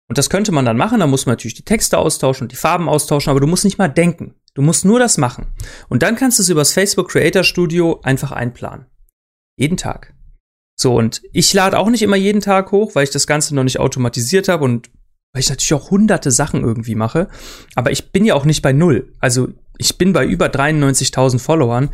Und 0.07 0.17
das 0.17 0.29
könnte 0.29 0.51
man 0.51 0.65
dann 0.65 0.77
machen, 0.77 0.99
da 0.99 1.07
muss 1.07 1.25
man 1.25 1.33
natürlich 1.33 1.55
die 1.55 1.65
Texte 1.65 1.97
austauschen 1.97 2.45
und 2.45 2.51
die 2.51 2.57
Farben 2.57 2.87
austauschen, 2.87 3.31
aber 3.31 3.39
du 3.39 3.47
musst 3.47 3.65
nicht 3.65 3.79
mal 3.79 3.87
denken. 3.87 4.35
Du 4.53 4.61
musst 4.61 4.85
nur 4.85 4.99
das 4.99 5.17
machen. 5.17 5.47
Und 5.89 6.03
dann 6.03 6.15
kannst 6.15 6.39
du 6.39 6.43
es 6.43 6.49
übers 6.49 6.73
Facebook 6.73 7.09
Creator 7.09 7.43
Studio 7.43 7.99
einfach 8.03 8.31
einplanen. 8.31 8.85
Jeden 9.57 9.77
Tag. 9.77 10.13
So, 10.77 10.95
und 10.95 11.21
ich 11.31 11.53
lade 11.53 11.77
auch 11.77 11.89
nicht 11.89 12.03
immer 12.03 12.17
jeden 12.17 12.41
Tag 12.41 12.71
hoch, 12.71 12.95
weil 12.95 13.05
ich 13.05 13.09
das 13.09 13.27
Ganze 13.27 13.55
noch 13.55 13.63
nicht 13.63 13.79
automatisiert 13.79 14.47
habe 14.47 14.63
und 14.63 14.91
weil 15.35 15.41
ich 15.41 15.49
natürlich 15.49 15.73
auch 15.73 15.91
hunderte 15.91 16.31
Sachen 16.31 16.61
irgendwie 16.61 16.95
mache. 16.95 17.27
Aber 17.75 17.91
ich 17.91 18.13
bin 18.13 18.23
ja 18.23 18.35
auch 18.35 18.45
nicht 18.45 18.61
bei 18.61 18.71
null. 18.71 19.11
Also 19.19 19.49
ich 19.77 19.97
bin 19.97 20.13
bei 20.13 20.25
über 20.25 20.45
93.000 20.45 21.39
Followern. 21.39 21.89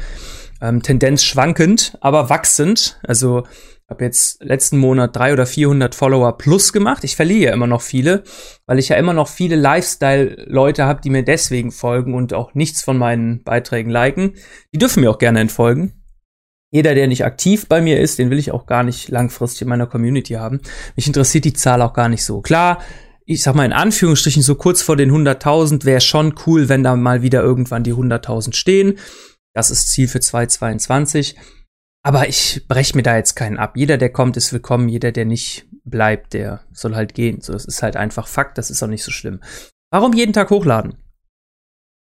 Ähm, 0.61 0.83
Tendenz 0.83 1.23
schwankend, 1.23 1.97
aber 2.01 2.29
wachsend. 2.29 2.99
Also 3.01 3.41
habe 3.89 4.03
jetzt 4.03 4.43
letzten 4.43 4.77
Monat 4.77 5.15
drei 5.15 5.33
oder 5.33 5.47
400 5.47 5.95
Follower 5.95 6.37
plus 6.37 6.71
gemacht. 6.71 7.03
Ich 7.03 7.15
verliere 7.15 7.49
ja 7.49 7.53
immer 7.53 7.65
noch 7.65 7.81
viele, 7.81 8.23
weil 8.67 8.77
ich 8.77 8.89
ja 8.89 8.95
immer 8.95 9.13
noch 9.13 9.27
viele 9.27 9.55
Lifestyle-Leute 9.55 10.85
habe, 10.85 11.01
die 11.01 11.09
mir 11.09 11.23
deswegen 11.23 11.71
folgen 11.71 12.13
und 12.13 12.35
auch 12.35 12.53
nichts 12.53 12.83
von 12.83 12.95
meinen 12.95 13.43
Beiträgen 13.43 13.89
liken. 13.89 14.35
Die 14.71 14.77
dürfen 14.77 15.01
mir 15.01 15.09
auch 15.09 15.17
gerne 15.17 15.39
entfolgen. 15.39 15.93
Jeder, 16.69 16.93
der 16.93 17.07
nicht 17.07 17.25
aktiv 17.25 17.67
bei 17.67 17.81
mir 17.81 17.99
ist, 17.99 18.19
den 18.19 18.29
will 18.29 18.37
ich 18.37 18.51
auch 18.51 18.67
gar 18.67 18.83
nicht 18.83 19.09
langfristig 19.09 19.63
in 19.63 19.69
meiner 19.69 19.87
Community 19.87 20.33
haben. 20.33 20.61
Mich 20.95 21.07
interessiert 21.07 21.43
die 21.45 21.53
Zahl 21.53 21.81
auch 21.81 21.93
gar 21.93 22.07
nicht 22.07 22.23
so. 22.23 22.41
Klar, 22.41 22.77
ich 23.25 23.43
sag 23.43 23.55
mal 23.55 23.65
in 23.65 23.73
Anführungsstrichen, 23.73 24.41
so 24.41 24.55
kurz 24.55 24.81
vor 24.81 24.95
den 24.95 25.11
100.000 25.11 25.85
wäre 25.85 26.01
schon 26.01 26.35
cool, 26.45 26.69
wenn 26.69 26.83
da 26.83 26.95
mal 26.95 27.21
wieder 27.21 27.41
irgendwann 27.41 27.83
die 27.83 27.93
100.000 27.93 28.53
stehen. 28.53 28.97
Das 29.53 29.69
ist 29.69 29.91
Ziel 29.91 30.07
für 30.07 30.19
2022. 30.19 31.35
Aber 32.03 32.27
ich 32.27 32.65
breche 32.67 32.95
mir 32.95 33.03
da 33.03 33.15
jetzt 33.15 33.35
keinen 33.35 33.57
ab. 33.57 33.77
Jeder, 33.77 33.97
der 33.97 34.11
kommt, 34.11 34.37
ist 34.37 34.53
willkommen. 34.53 34.89
Jeder, 34.89 35.11
der 35.11 35.25
nicht 35.25 35.67
bleibt, 35.83 36.33
der 36.33 36.61
soll 36.71 36.95
halt 36.95 37.13
gehen. 37.13 37.41
So, 37.41 37.53
das 37.53 37.65
ist 37.65 37.83
halt 37.83 37.95
einfach 37.95 38.27
Fakt. 38.27 38.57
Das 38.57 38.71
ist 38.71 38.81
auch 38.81 38.87
nicht 38.87 39.03
so 39.03 39.11
schlimm. 39.11 39.41
Warum 39.91 40.13
jeden 40.13 40.33
Tag 40.33 40.49
hochladen? 40.49 40.95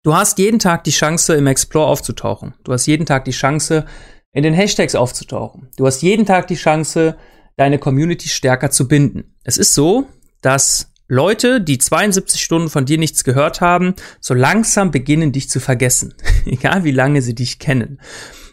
Du 0.03 0.13
hast 0.13 0.37
jeden 0.37 0.59
Tag 0.59 0.83
die 0.83 0.91
Chance, 0.91 1.33
im 1.35 1.47
Explore 1.47 1.87
aufzutauchen. 1.87 2.55
Du 2.63 2.73
hast 2.73 2.85
jeden 2.85 3.05
Tag 3.05 3.25
die 3.25 3.31
Chance, 3.31 3.85
in 4.33 4.43
den 4.43 4.53
Hashtags 4.53 4.95
aufzutauchen. 4.95 5.69
Du 5.77 5.87
hast 5.87 6.01
jeden 6.01 6.25
Tag 6.25 6.47
die 6.47 6.55
Chance, 6.55 7.17
deine 7.55 7.79
Community 7.79 8.27
stärker 8.27 8.69
zu 8.69 8.87
binden. 8.87 9.35
Es 9.43 9.57
ist 9.57 9.73
so, 9.73 10.07
dass 10.41 10.93
Leute, 11.07 11.61
die 11.61 11.77
72 11.77 12.41
Stunden 12.41 12.69
von 12.69 12.85
dir 12.85 12.97
nichts 12.97 13.23
gehört 13.23 13.61
haben, 13.61 13.93
so 14.19 14.33
langsam 14.33 14.91
beginnen 14.91 15.31
dich 15.31 15.49
zu 15.49 15.59
vergessen. 15.59 16.15
Egal 16.45 16.83
wie 16.83 16.91
lange 16.91 17.21
sie 17.21 17.35
dich 17.35 17.59
kennen. 17.59 17.99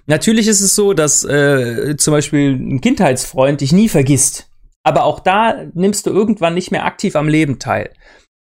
Natürlich 0.06 0.48
ist 0.48 0.60
es 0.60 0.74
so, 0.74 0.92
dass 0.92 1.24
äh, 1.24 1.96
zum 1.96 2.12
Beispiel 2.12 2.50
ein 2.50 2.80
Kindheitsfreund 2.80 3.60
dich 3.60 3.72
nie 3.72 3.88
vergisst. 3.88 4.48
Aber 4.82 5.04
auch 5.04 5.20
da 5.20 5.64
nimmst 5.74 6.06
du 6.06 6.10
irgendwann 6.10 6.54
nicht 6.54 6.72
mehr 6.72 6.84
aktiv 6.84 7.14
am 7.16 7.28
Leben 7.28 7.58
teil. 7.58 7.90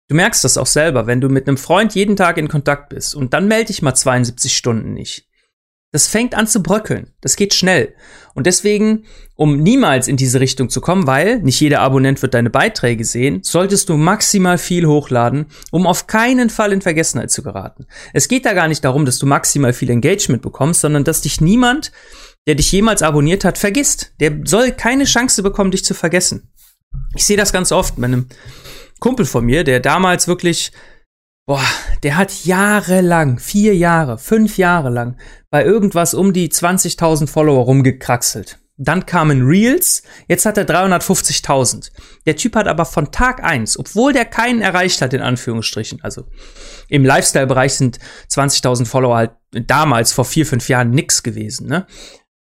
Du 0.08 0.16
merkst 0.16 0.44
das 0.44 0.58
auch 0.58 0.68
selber, 0.68 1.08
wenn 1.08 1.22
du 1.22 1.30
mit 1.30 1.48
einem 1.48 1.58
Freund 1.58 1.96
jeden 1.96 2.16
Tag 2.16 2.38
in 2.38 2.48
Kontakt 2.48 2.90
bist 2.90 3.16
und 3.16 3.34
dann 3.34 3.48
melde 3.48 3.72
ich 3.72 3.82
mal 3.82 3.96
72 3.96 4.56
Stunden 4.56 4.94
nicht. 4.94 5.28
Das 5.96 6.08
fängt 6.08 6.36
an 6.36 6.46
zu 6.46 6.62
bröckeln. 6.62 7.14
Das 7.22 7.38
geht 7.38 7.54
schnell. 7.54 7.96
Und 8.34 8.48
deswegen, 8.48 9.06
um 9.36 9.60
niemals 9.60 10.10
in 10.10 10.18
diese 10.18 10.42
Richtung 10.42 10.70
zu 10.70 10.82
kommen, 10.82 11.08
weil 11.08 11.40
nicht 11.40 11.62
jeder 11.62 11.80
Abonnent 11.80 12.22
wird 12.22 12.34
deine 12.34 12.50
Beiträge 12.50 13.06
sehen, 13.06 13.44
solltest 13.44 13.88
du 13.88 13.96
maximal 13.96 14.58
viel 14.58 14.88
hochladen, 14.88 15.46
um 15.72 15.88
auf 15.88 16.08
keinen 16.08 16.50
Fall 16.50 16.74
in 16.74 16.82
Vergessenheit 16.82 17.32
zu 17.32 17.44
geraten. 17.44 17.86
Es 18.12 18.28
geht 18.28 18.46
da 18.46 18.52
gar 18.52 18.68
nicht 18.68 18.84
darum, 18.84 19.06
dass 19.06 19.20
du 19.20 19.26
maximal 19.26 19.72
viel 19.72 19.90
Engagement 19.90 20.42
bekommst, 20.42 20.82
sondern 20.82 21.06
dass 21.06 21.22
dich 21.22 21.40
niemand, 21.40 21.94
der 22.46 22.56
dich 22.56 22.70
jemals 22.74 23.02
abonniert 23.02 23.46
hat, 23.46 23.58
vergisst. 23.58 24.12
Der 24.20 24.42
soll 24.44 24.74
keine 24.74 25.06
Chance 25.06 25.44
bekommen, 25.44 25.72
dich 25.72 25.86
zu 25.86 25.94
vergessen. 25.94 26.52
Ich 27.16 27.24
sehe 27.24 27.38
das 27.38 27.54
ganz 27.54 27.72
oft 27.72 27.98
mit 27.98 28.10
einem 28.10 28.28
Kumpel 29.00 29.26
von 29.26 29.46
mir, 29.46 29.64
der 29.64 29.80
damals 29.80 30.28
wirklich 30.28 30.74
Boah, 31.48 31.62
der 32.02 32.18
hat 32.18 32.46
jahrelang, 32.46 33.38
vier 33.38 33.76
Jahre, 33.76 34.18
fünf 34.18 34.58
Jahre 34.58 34.90
lang 34.90 35.18
bei 35.52 35.64
irgendwas 35.64 36.16
um 36.16 36.34
die 36.34 36.50
20.000 36.50 37.28
Follower 37.28 37.66
rumgekraxelt. 37.66 38.58
Dann 38.78 39.06
kamen 39.06 39.46
Reels, 39.46 40.02
jetzt 40.28 40.48
hat 40.48 40.58
er 40.58 40.66
350.000. 40.66 41.92
Der 42.26 42.36
Typ 42.36 42.56
hat 42.56 42.68
aber 42.68 42.84
von 42.84 43.12
Tag 43.12 43.44
eins, 43.44 43.78
obwohl 43.78 44.12
der 44.12 44.26
keinen 44.26 44.62
erreicht 44.62 45.02
hat, 45.04 45.14
in 45.14 45.22
Anführungsstrichen, 45.22 46.04
also 46.04 46.26
im 46.90 47.06
Lifestyle-Bereich 47.06 47.76
sind 47.76 48.00
20.000 48.32 48.88
Follower 48.88 49.16
halt 49.16 49.32
damals 49.52 50.14
vor 50.14 50.26
vier, 50.26 50.48
fünf 50.48 50.68
Jahren 50.68 50.90
nix 50.90 51.22
gewesen, 51.22 51.68
ne? 51.68 51.86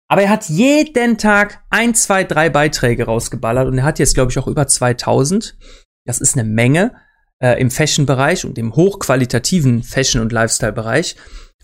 Aber 0.08 0.22
er 0.22 0.30
hat 0.30 0.48
jeden 0.48 1.18
Tag 1.18 1.62
ein, 1.70 1.94
zwei, 1.94 2.24
drei 2.24 2.50
Beiträge 2.50 3.04
rausgeballert 3.04 3.68
und 3.68 3.78
er 3.78 3.84
hat 3.84 3.98
jetzt, 3.98 4.14
glaube 4.14 4.30
ich, 4.30 4.38
auch 4.38 4.46
über 4.46 4.66
2000. 4.66 5.56
Das 6.04 6.20
ist 6.20 6.36
eine 6.36 6.48
Menge 6.48 6.94
äh, 7.40 7.60
im 7.60 7.70
Fashion-Bereich 7.70 8.44
und 8.44 8.58
im 8.58 8.74
hochqualitativen 8.74 9.82
Fashion- 9.82 10.22
und 10.22 10.32
Lifestyle-Bereich. 10.32 11.16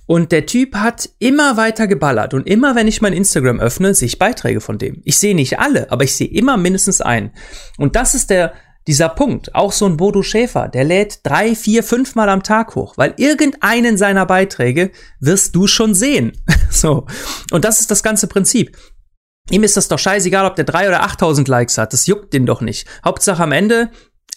Und 0.06 0.32
der 0.32 0.44
Typ 0.44 0.74
hat 0.74 1.08
immer 1.20 1.56
weiter 1.56 1.86
geballert. 1.86 2.34
Und 2.34 2.48
immer, 2.48 2.74
wenn 2.74 2.88
ich 2.88 3.00
mein 3.00 3.12
Instagram 3.12 3.60
öffne, 3.60 3.94
sehe 3.94 4.06
ich 4.06 4.18
Beiträge 4.18 4.60
von 4.60 4.76
dem. 4.76 5.02
Ich 5.04 5.18
sehe 5.18 5.36
nicht 5.36 5.60
alle, 5.60 5.92
aber 5.92 6.02
ich 6.02 6.16
sehe 6.16 6.26
immer 6.26 6.56
mindestens 6.56 7.00
einen. 7.00 7.30
Und 7.78 7.94
das 7.94 8.14
ist 8.14 8.28
der, 8.30 8.52
dieser 8.88 9.08
Punkt. 9.08 9.54
Auch 9.54 9.70
so 9.70 9.86
ein 9.86 9.96
Bodo 9.96 10.24
Schäfer, 10.24 10.66
der 10.66 10.82
lädt 10.82 11.20
drei, 11.22 11.54
vier, 11.54 11.84
fünf 11.84 12.16
Mal 12.16 12.28
am 12.28 12.42
Tag 12.42 12.74
hoch, 12.74 12.94
weil 12.96 13.14
irgendeinen 13.18 13.96
seiner 13.96 14.26
Beiträge 14.26 14.90
wirst 15.20 15.54
du 15.54 15.68
schon 15.68 15.94
sehen. 15.94 16.32
so. 16.70 17.06
Und 17.52 17.64
das 17.64 17.78
ist 17.78 17.92
das 17.92 18.02
ganze 18.02 18.26
Prinzip. 18.26 18.76
Ihm 19.50 19.62
ist 19.62 19.76
das 19.76 19.86
doch 19.86 19.98
scheißegal, 20.00 20.44
ob 20.44 20.56
der 20.56 20.64
drei 20.64 20.88
oder 20.88 21.04
achttausend 21.04 21.46
Likes 21.46 21.78
hat. 21.78 21.92
Das 21.92 22.08
juckt 22.08 22.32
den 22.32 22.46
doch 22.46 22.60
nicht. 22.60 22.88
Hauptsache 23.04 23.42
am 23.42 23.52
Ende 23.52 23.90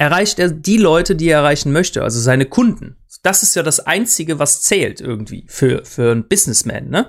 erreicht 0.03 0.37
er 0.37 0.49
die 0.49 0.77
Leute, 0.77 1.15
die 1.15 1.29
er 1.29 1.39
erreichen 1.39 1.71
möchte, 1.71 2.03
also 2.03 2.19
seine 2.19 2.45
Kunden. 2.45 2.97
Das 3.23 3.41
ist 3.41 3.55
ja 3.55 3.63
das 3.63 3.79
Einzige, 3.79 4.37
was 4.37 4.61
zählt 4.61 4.99
irgendwie 4.99 5.45
für, 5.47 5.85
für 5.85 6.11
einen 6.11 6.27
Businessman. 6.27 6.89
Ne? 6.89 7.07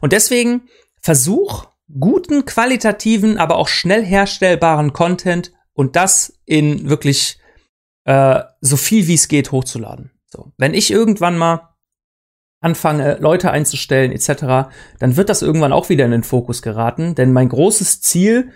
Und 0.00 0.12
deswegen 0.12 0.62
versuch 1.00 1.66
guten, 2.00 2.44
qualitativen, 2.44 3.38
aber 3.38 3.56
auch 3.56 3.68
schnell 3.68 4.04
herstellbaren 4.04 4.92
Content 4.92 5.52
und 5.72 5.94
das 5.94 6.40
in 6.44 6.88
wirklich 6.88 7.38
äh, 8.04 8.40
so 8.60 8.76
viel 8.76 9.06
wie 9.06 9.14
es 9.14 9.28
geht 9.28 9.52
hochzuladen. 9.52 10.10
So. 10.26 10.52
Wenn 10.58 10.74
ich 10.74 10.90
irgendwann 10.90 11.38
mal 11.38 11.68
anfange, 12.60 13.18
Leute 13.20 13.52
einzustellen 13.52 14.10
etc., 14.10 14.72
dann 14.98 15.16
wird 15.16 15.28
das 15.28 15.42
irgendwann 15.42 15.72
auch 15.72 15.90
wieder 15.90 16.04
in 16.04 16.10
den 16.10 16.24
Fokus 16.24 16.62
geraten, 16.62 17.14
denn 17.14 17.32
mein 17.32 17.48
großes 17.48 18.00
Ziel 18.00 18.50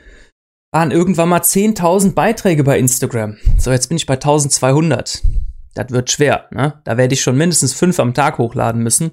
waren 0.77 0.91
irgendwann 0.91 1.31
mal 1.31 1.41
10.000 1.41 2.13
Beiträge 2.13 2.63
bei 2.63 2.79
Instagram. 2.79 3.39
So, 3.57 3.73
jetzt 3.73 3.89
bin 3.89 3.97
ich 3.97 4.05
bei 4.05 4.17
1200. 4.17 5.23
Das 5.75 5.91
wird 5.91 6.11
schwer, 6.11 6.49
ne? 6.51 6.83
Da 6.85 6.99
werde 6.99 7.15
ich 7.15 7.23
schon 7.23 7.39
mindestens 7.39 7.73
fünf 7.73 7.99
am 7.99 8.13
Tag 8.13 8.37
hochladen 8.37 8.83
müssen. 8.83 9.13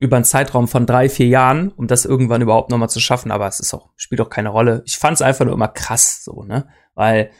Über 0.00 0.16
einen 0.16 0.24
Zeitraum 0.24 0.66
von 0.66 0.86
drei, 0.86 1.10
vier 1.10 1.26
Jahren, 1.26 1.72
um 1.72 1.88
das 1.88 2.06
irgendwann 2.06 2.40
überhaupt 2.40 2.70
nochmal 2.70 2.88
zu 2.88 3.00
schaffen. 3.00 3.30
Aber 3.30 3.46
es 3.46 3.60
ist 3.60 3.74
auch, 3.74 3.90
spielt 3.96 4.22
auch 4.22 4.30
keine 4.30 4.48
Rolle. 4.48 4.82
Ich 4.86 4.96
fand 4.96 5.16
es 5.16 5.20
einfach 5.20 5.44
nur 5.44 5.52
immer 5.52 5.68
krass, 5.68 6.24
so, 6.24 6.42
ne? 6.44 6.66
Weil, 6.94 7.32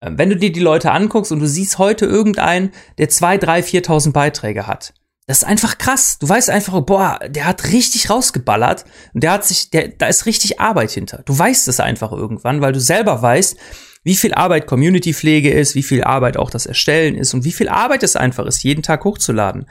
äh, 0.00 0.12
wenn 0.14 0.30
du 0.30 0.36
dir 0.38 0.50
die 0.50 0.60
Leute 0.60 0.90
anguckst 0.90 1.32
und 1.32 1.40
du 1.40 1.46
siehst 1.46 1.76
heute 1.76 2.06
irgendeinen, 2.06 2.70
der 2.96 3.10
zwei, 3.10 3.36
drei, 3.36 3.60
4.000 3.60 4.12
Beiträge 4.12 4.66
hat, 4.66 4.94
das 5.26 5.38
ist 5.38 5.44
einfach 5.44 5.78
krass. 5.78 6.18
Du 6.18 6.28
weißt 6.28 6.50
einfach, 6.50 6.80
boah, 6.82 7.18
der 7.28 7.46
hat 7.46 7.72
richtig 7.72 8.10
rausgeballert 8.10 8.84
und 9.12 9.24
der 9.24 9.32
hat 9.32 9.44
sich, 9.44 9.70
der, 9.70 9.88
da 9.88 10.06
ist 10.06 10.26
richtig 10.26 10.60
Arbeit 10.60 10.92
hinter. 10.92 11.22
Du 11.24 11.36
weißt 11.36 11.66
es 11.66 11.80
einfach 11.80 12.12
irgendwann, 12.12 12.60
weil 12.60 12.72
du 12.72 12.80
selber 12.80 13.20
weißt, 13.20 13.56
wie 14.04 14.14
viel 14.14 14.34
Arbeit 14.34 14.68
Community-Pflege 14.68 15.50
ist, 15.50 15.74
wie 15.74 15.82
viel 15.82 16.04
Arbeit 16.04 16.36
auch 16.36 16.50
das 16.50 16.66
Erstellen 16.66 17.16
ist 17.16 17.34
und 17.34 17.44
wie 17.44 17.50
viel 17.50 17.68
Arbeit 17.68 18.04
es 18.04 18.14
einfach 18.14 18.46
ist, 18.46 18.62
jeden 18.62 18.84
Tag 18.84 19.04
hochzuladen. 19.04 19.68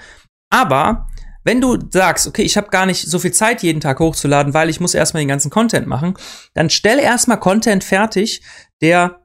Aber 0.50 1.08
wenn 1.46 1.62
du 1.62 1.78
sagst, 1.90 2.28
okay, 2.28 2.42
ich 2.42 2.58
habe 2.58 2.68
gar 2.70 2.86
nicht 2.86 3.08
so 3.08 3.20
viel 3.20 3.32
Zeit, 3.32 3.64
jeden 3.64 3.80
Tag 3.80 4.00
hochzuladen, 4.00 4.54
weil 4.54 4.70
ich 4.70 4.82
muss 4.82 4.94
erstmal 4.94 5.22
den 5.22 5.30
ganzen 5.30 5.52
Content 5.52 5.88
machen, 5.88 6.16
dann 6.54 6.70
stell 6.70 7.00
erstmal 7.00 7.40
Content 7.40 7.84
fertig, 7.84 8.42
der 8.82 9.25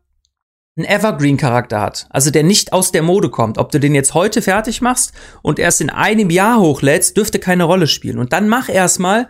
einen 0.77 0.87
Evergreen-Charakter 0.87 1.81
hat, 1.81 2.07
also 2.11 2.31
der 2.31 2.43
nicht 2.43 2.73
aus 2.73 2.93
der 2.93 3.03
Mode 3.03 3.31
kommt. 3.31 3.59
Ob 3.59 3.73
du 3.73 3.81
den 3.81 3.95
jetzt 3.95 4.15
heute 4.15 4.41
fertig 4.41 4.81
machst 4.81 5.13
und 5.43 5.59
erst 5.59 5.81
in 5.81 5.91
einem 5.91 6.31
Jahr 6.31 6.61
hochlädst, 6.61 7.17
dürfte 7.17 7.39
keine 7.39 7.65
Rolle 7.65 7.87
spielen. 7.87 8.19
Und 8.19 8.33
dann 8.33 8.49
mach 8.49 8.69
erstmal 8.69 9.29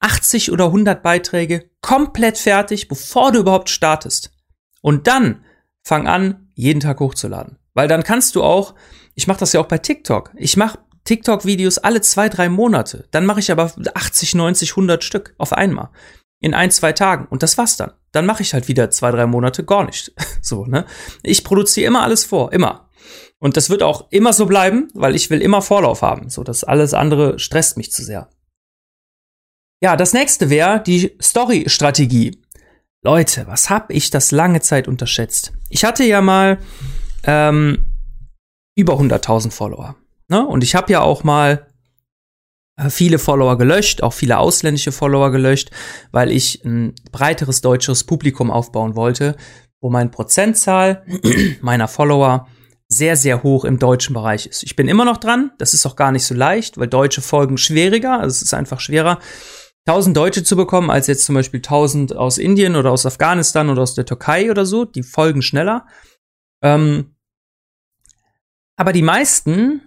80 0.00 0.52
oder 0.52 0.66
100 0.66 1.02
Beiträge 1.02 1.70
komplett 1.80 2.38
fertig, 2.38 2.88
bevor 2.88 3.32
du 3.32 3.40
überhaupt 3.40 3.68
startest. 3.68 4.30
Und 4.80 5.06
dann 5.06 5.44
fang 5.82 6.06
an, 6.06 6.48
jeden 6.54 6.80
Tag 6.80 7.00
hochzuladen. 7.00 7.58
Weil 7.74 7.88
dann 7.88 8.04
kannst 8.04 8.36
du 8.36 8.42
auch, 8.42 8.74
ich 9.14 9.26
mache 9.26 9.40
das 9.40 9.52
ja 9.52 9.60
auch 9.60 9.66
bei 9.66 9.78
TikTok, 9.78 10.32
ich 10.36 10.56
mache 10.56 10.78
TikTok-Videos 11.04 11.78
alle 11.78 12.00
zwei, 12.00 12.28
drei 12.28 12.48
Monate. 12.48 13.08
Dann 13.10 13.26
mache 13.26 13.40
ich 13.40 13.50
aber 13.50 13.72
80, 13.94 14.34
90, 14.34 14.70
100 14.72 15.04
Stück 15.04 15.34
auf 15.36 15.52
einmal 15.52 15.90
in 16.44 16.52
ein, 16.52 16.70
zwei 16.70 16.92
Tagen. 16.92 17.26
Und 17.30 17.42
das 17.42 17.56
war's 17.56 17.78
dann. 17.78 17.92
Dann 18.12 18.26
mache 18.26 18.42
ich 18.42 18.52
halt 18.52 18.68
wieder 18.68 18.90
zwei, 18.90 19.10
drei 19.10 19.26
Monate 19.26 19.64
gar 19.64 19.84
nicht. 19.84 20.12
so, 20.42 20.66
ne? 20.66 20.84
Ich 21.22 21.42
produziere 21.42 21.86
immer 21.86 22.02
alles 22.02 22.24
vor, 22.24 22.52
immer. 22.52 22.90
Und 23.38 23.56
das 23.56 23.70
wird 23.70 23.82
auch 23.82 24.10
immer 24.10 24.34
so 24.34 24.44
bleiben, 24.44 24.88
weil 24.92 25.14
ich 25.14 25.30
will 25.30 25.40
immer 25.40 25.62
Vorlauf 25.62 26.02
haben. 26.02 26.28
So, 26.28 26.44
das 26.44 26.62
alles 26.62 26.92
andere 26.92 27.38
stresst 27.38 27.78
mich 27.78 27.92
zu 27.92 28.04
sehr. 28.04 28.28
Ja, 29.82 29.96
das 29.96 30.12
nächste 30.12 30.50
wäre 30.50 30.82
die 30.82 31.16
Story-Strategie. 31.20 32.42
Leute, 33.02 33.46
was 33.46 33.70
hab 33.70 33.90
ich 33.90 34.10
das 34.10 34.30
lange 34.30 34.60
Zeit 34.60 34.86
unterschätzt? 34.86 35.52
Ich 35.70 35.84
hatte 35.84 36.04
ja 36.04 36.20
mal 36.20 36.58
ähm, 37.24 37.86
über 38.76 38.94
100.000 38.94 39.50
Follower. 39.50 39.96
Ne? 40.28 40.46
Und 40.46 40.62
ich 40.62 40.74
habe 40.74 40.92
ja 40.92 41.00
auch 41.00 41.24
mal 41.24 41.66
viele 42.88 43.18
Follower 43.18 43.56
gelöscht, 43.56 44.02
auch 44.02 44.12
viele 44.12 44.38
ausländische 44.38 44.92
Follower 44.92 45.30
gelöscht, 45.30 45.70
weil 46.10 46.30
ich 46.30 46.64
ein 46.64 46.94
breiteres 47.12 47.60
deutsches 47.60 48.04
Publikum 48.04 48.50
aufbauen 48.50 48.96
wollte, 48.96 49.36
wo 49.80 49.90
mein 49.90 50.10
Prozentzahl 50.10 51.04
meiner 51.60 51.88
Follower 51.88 52.48
sehr, 52.88 53.16
sehr 53.16 53.42
hoch 53.42 53.64
im 53.64 53.78
deutschen 53.78 54.14
Bereich 54.14 54.46
ist. 54.46 54.62
Ich 54.62 54.76
bin 54.76 54.88
immer 54.88 55.04
noch 55.04 55.16
dran, 55.16 55.52
das 55.58 55.74
ist 55.74 55.86
auch 55.86 55.96
gar 55.96 56.12
nicht 56.12 56.24
so 56.24 56.34
leicht, 56.34 56.78
weil 56.78 56.88
deutsche 56.88 57.22
Folgen 57.22 57.58
schwieriger, 57.58 58.20
also 58.20 58.34
es 58.34 58.42
ist 58.42 58.54
einfach 58.54 58.80
schwerer, 58.80 59.18
1000 59.86 60.16
Deutsche 60.16 60.44
zu 60.44 60.56
bekommen, 60.56 60.90
als 60.90 61.06
jetzt 61.06 61.26
zum 61.26 61.34
Beispiel 61.34 61.58
1000 61.58 62.16
aus 62.16 62.38
Indien 62.38 62.74
oder 62.74 62.90
aus 62.90 63.04
Afghanistan 63.04 63.68
oder 63.68 63.82
aus 63.82 63.94
der 63.94 64.06
Türkei 64.06 64.50
oder 64.50 64.64
so, 64.64 64.84
die 64.84 65.02
folgen 65.02 65.42
schneller. 65.42 65.86
Ähm, 66.62 67.16
aber 68.76 68.92
die 68.92 69.02
meisten 69.02 69.82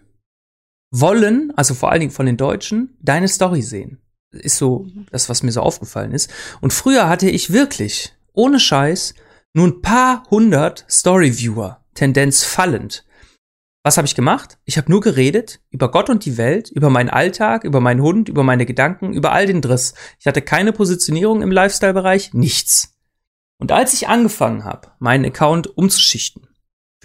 wollen, 0.91 1.51
also 1.55 1.73
vor 1.73 1.91
allen 1.91 2.01
Dingen 2.01 2.11
von 2.11 2.25
den 2.25 2.37
Deutschen, 2.37 2.97
deine 3.01 3.27
Story 3.27 3.61
sehen. 3.61 3.99
Ist 4.31 4.57
so 4.57 4.87
das, 5.11 5.29
was 5.29 5.43
mir 5.43 5.51
so 5.51 5.61
aufgefallen 5.61 6.11
ist. 6.11 6.31
Und 6.61 6.73
früher 6.73 7.07
hatte 7.07 7.29
ich 7.29 7.53
wirklich, 7.53 8.13
ohne 8.33 8.59
Scheiß, 8.59 9.13
nur 9.53 9.67
ein 9.67 9.81
paar 9.81 10.23
hundert 10.29 10.85
Story-Viewer, 10.89 11.83
Tendenz 11.93 12.43
fallend. 12.43 13.05
Was 13.83 13.97
habe 13.97 14.05
ich 14.05 14.15
gemacht? 14.15 14.59
Ich 14.65 14.77
habe 14.77 14.91
nur 14.91 14.99
geredet 14.99 15.61
über 15.69 15.89
Gott 15.89 16.09
und 16.09 16.25
die 16.25 16.37
Welt, 16.37 16.69
über 16.69 16.89
meinen 16.89 17.09
Alltag, 17.09 17.63
über 17.63 17.79
meinen 17.79 18.01
Hund, 18.01 18.27
über 18.27 18.43
meine 18.43 18.65
Gedanken, 18.65 19.13
über 19.13 19.31
all 19.31 19.45
den 19.45 19.61
Driss. 19.61 19.93
Ich 20.19 20.27
hatte 20.27 20.41
keine 20.41 20.73
Positionierung 20.73 21.41
im 21.41 21.51
Lifestyle-Bereich, 21.51 22.33
nichts. 22.33 22.97
Und 23.59 23.71
als 23.71 23.93
ich 23.93 24.09
angefangen 24.09 24.65
habe, 24.65 24.89
meinen 24.99 25.25
Account 25.25 25.77
umzuschichten, 25.77 26.46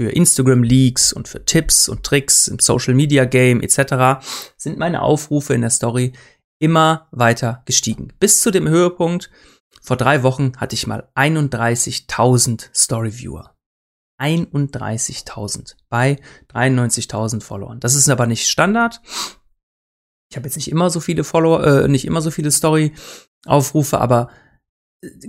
für 0.03 0.11
Instagram 0.11 0.65
Leaks 0.65 1.13
und 1.13 1.29
für 1.29 1.45
Tipps 1.45 1.89
und 1.89 2.03
Tricks 2.03 2.49
im 2.49 2.59
Social 2.59 2.93
Media 2.93 3.25
Game 3.25 3.61
etc. 3.63 4.27
sind 4.57 4.77
meine 4.77 5.01
Aufrufe 5.01 5.55
in 5.55 5.61
der 5.61 5.71
Story 5.71 6.13
immer 6.59 7.07
weiter 7.13 7.63
gestiegen. 7.67 8.13
Bis 8.19 8.41
zu 8.41 8.51
dem 8.51 8.69
Höhepunkt, 8.69 9.31
vor 9.81 9.97
drei 9.97 10.25
Wochen 10.25 10.55
hatte 10.57 10.75
ich 10.75 10.89
mal 10.89 11.09
31.000 11.15 12.71
Story 12.75 13.17
Viewer. 13.17 13.55
31.000 14.21 15.77
bei 15.89 16.19
93.000 16.53 17.41
Followern. 17.41 17.79
Das 17.79 17.95
ist 17.95 18.09
aber 18.09 18.27
nicht 18.27 18.49
Standard. 18.49 19.01
Ich 20.31 20.37
habe 20.37 20.49
jetzt 20.49 20.57
nicht 20.57 20.71
immer 20.71 20.91
so 20.91 20.99
viele 20.99 21.23
Follower, 21.23 21.65
äh, 21.65 21.89
nicht 21.89 22.07
immer 22.07 22.23
so 22.23 22.33
viele 22.33 22.51
Story-Aufrufe, 22.51 24.01
aber 24.01 24.31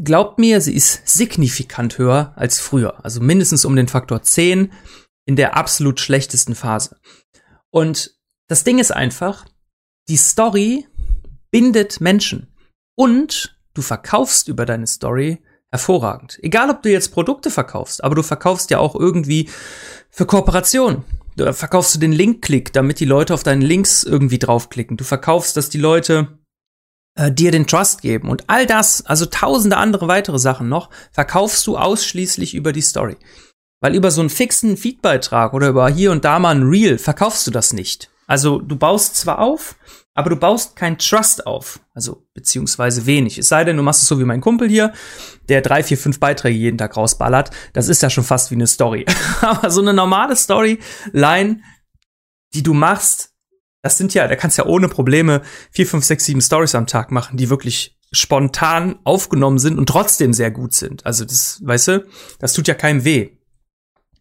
glaubt 0.04 0.40
mir, 0.40 0.62
sie 0.62 0.76
ist 0.76 1.08
signifikant 1.08 1.98
höher 1.98 2.34
als 2.36 2.60
früher. 2.60 3.04
Also 3.04 3.22
mindestens 3.22 3.66
um 3.66 3.76
den 3.76 3.88
Faktor 3.88 4.22
10 4.22 4.72
in 5.26 5.36
der 5.36 5.58
absolut 5.58 6.00
schlechtesten 6.00 6.56
Phase. 6.56 6.98
Und 7.72 8.16
das 8.48 8.64
Ding 8.64 8.78
ist 8.78 8.92
einfach, 8.92 9.46
die 10.10 10.18
Story 10.18 10.88
bindet 11.52 12.02
Menschen. 12.02 12.54
Und 12.96 13.58
du 13.74 13.82
verkaufst 13.82 14.48
über 14.48 14.66
deine 14.66 14.86
Story 14.86 15.42
hervorragend. 15.72 16.38
Egal, 16.44 16.70
ob 16.70 16.84
du 16.84 16.92
jetzt 16.92 17.10
Produkte 17.10 17.50
verkaufst, 17.50 18.04
aber 18.04 18.14
du 18.14 18.22
verkaufst 18.22 18.70
ja 18.70 18.78
auch 18.78 18.96
irgendwie 18.96 19.50
für 20.12 20.28
Kooperation. 20.28 21.04
Du 21.36 21.52
verkaufst 21.52 21.96
du 21.96 22.00
den 22.00 22.12
Link-Klick, 22.12 22.74
damit 22.74 23.00
die 23.00 23.06
Leute 23.06 23.34
auf 23.34 23.42
deinen 23.42 23.64
Links 23.64 24.04
irgendwie 24.04 24.38
draufklicken. 24.38 24.98
Du 24.98 25.04
verkaufst, 25.04 25.58
dass 25.58 25.70
die 25.70 25.80
Leute 25.80 26.38
äh, 27.16 27.32
dir 27.32 27.52
den 27.52 27.68
Trust 27.68 28.02
geben. 28.02 28.30
Und 28.30 28.46
all 28.48 28.66
das, 28.66 29.06
also 29.06 29.26
tausende 29.26 29.78
andere 29.78 30.08
weitere 30.08 30.40
Sachen 30.40 30.70
noch, 30.70 30.90
verkaufst 31.12 31.66
du 31.68 31.78
ausschließlich 31.78 32.56
über 32.56 32.74
die 32.74 32.82
Story. 32.82 33.18
Weil 33.82 33.96
über 33.96 34.12
so 34.12 34.22
einen 34.22 34.30
fixen 34.30 34.78
Feedbeitrag 34.78 35.54
oder 35.54 35.70
über 35.70 35.90
hier 35.90 36.12
und 36.12 36.26
da 36.26 36.40
mal 36.40 36.56
ein 36.56 36.64
Reel 36.64 36.98
verkaufst 36.98 37.46
du 37.46 37.52
das 37.52 37.74
nicht. 37.74 38.10
Also 38.28 38.60
du 38.60 38.78
baust 38.78 39.18
zwar 39.18 39.40
auf, 39.40 39.76
aber 40.14 40.30
du 40.30 40.36
baust 40.36 40.76
kein 40.76 40.98
Trust 40.98 41.46
auf. 41.46 41.80
Also 41.94 42.26
beziehungsweise 42.34 43.06
wenig. 43.06 43.38
Es 43.38 43.50
sei 43.50 43.64
denn, 43.64 43.78
du 43.78 43.84
machst 43.84 44.04
es 44.04 44.08
so 44.08 44.20
wie 44.20 44.26
mein 44.26 44.42
Kumpel 44.42 44.70
hier, 44.70 44.94
der 45.50 45.62
drei, 45.62 45.84
vier, 45.84 45.98
fünf 45.98 46.20
Beiträge 46.20 46.58
jeden 46.58 46.78
Tag 46.78 46.96
rausballert. 46.96 47.50
Das 47.74 47.90
ist 47.90 48.02
ja 48.02 48.10
schon 48.10 48.24
fast 48.24 48.52
wie 48.52 48.56
eine 48.56 48.68
Story. 48.68 49.06
aber 49.42 49.70
so 49.70 49.82
eine 49.82 49.94
normale 49.94 50.36
Storyline, 50.36 51.62
die 52.54 52.64
du 52.64 52.74
machst, 52.74 53.33
das 53.84 53.98
sind 53.98 54.14
ja, 54.14 54.28
da 54.28 54.36
kannst 54.36 54.58
ja 54.58 54.66
ohne 54.66 54.88
Probleme 54.88 55.42
vier, 55.70 55.86
fünf, 55.86 56.06
sechs, 56.06 56.26
sieben 56.26 56.42
Stories 56.42 56.74
am 56.74 56.88
Tag 56.88 57.12
machen, 57.12 57.38
die 57.38 57.50
wirklich 57.50 58.00
spontan 58.14 58.96
aufgenommen 59.04 59.60
sind 59.60 59.78
und 59.78 59.88
trotzdem 59.88 60.34
sehr 60.34 60.52
gut 60.52 60.74
sind. 60.74 61.06
Also 61.06 61.26
das, 61.26 61.62
weißt 61.64 61.88
du, 61.90 62.06
das 62.40 62.54
tut 62.54 62.68
ja 62.68 62.76
keinem 62.76 63.04
weh. 63.04 63.32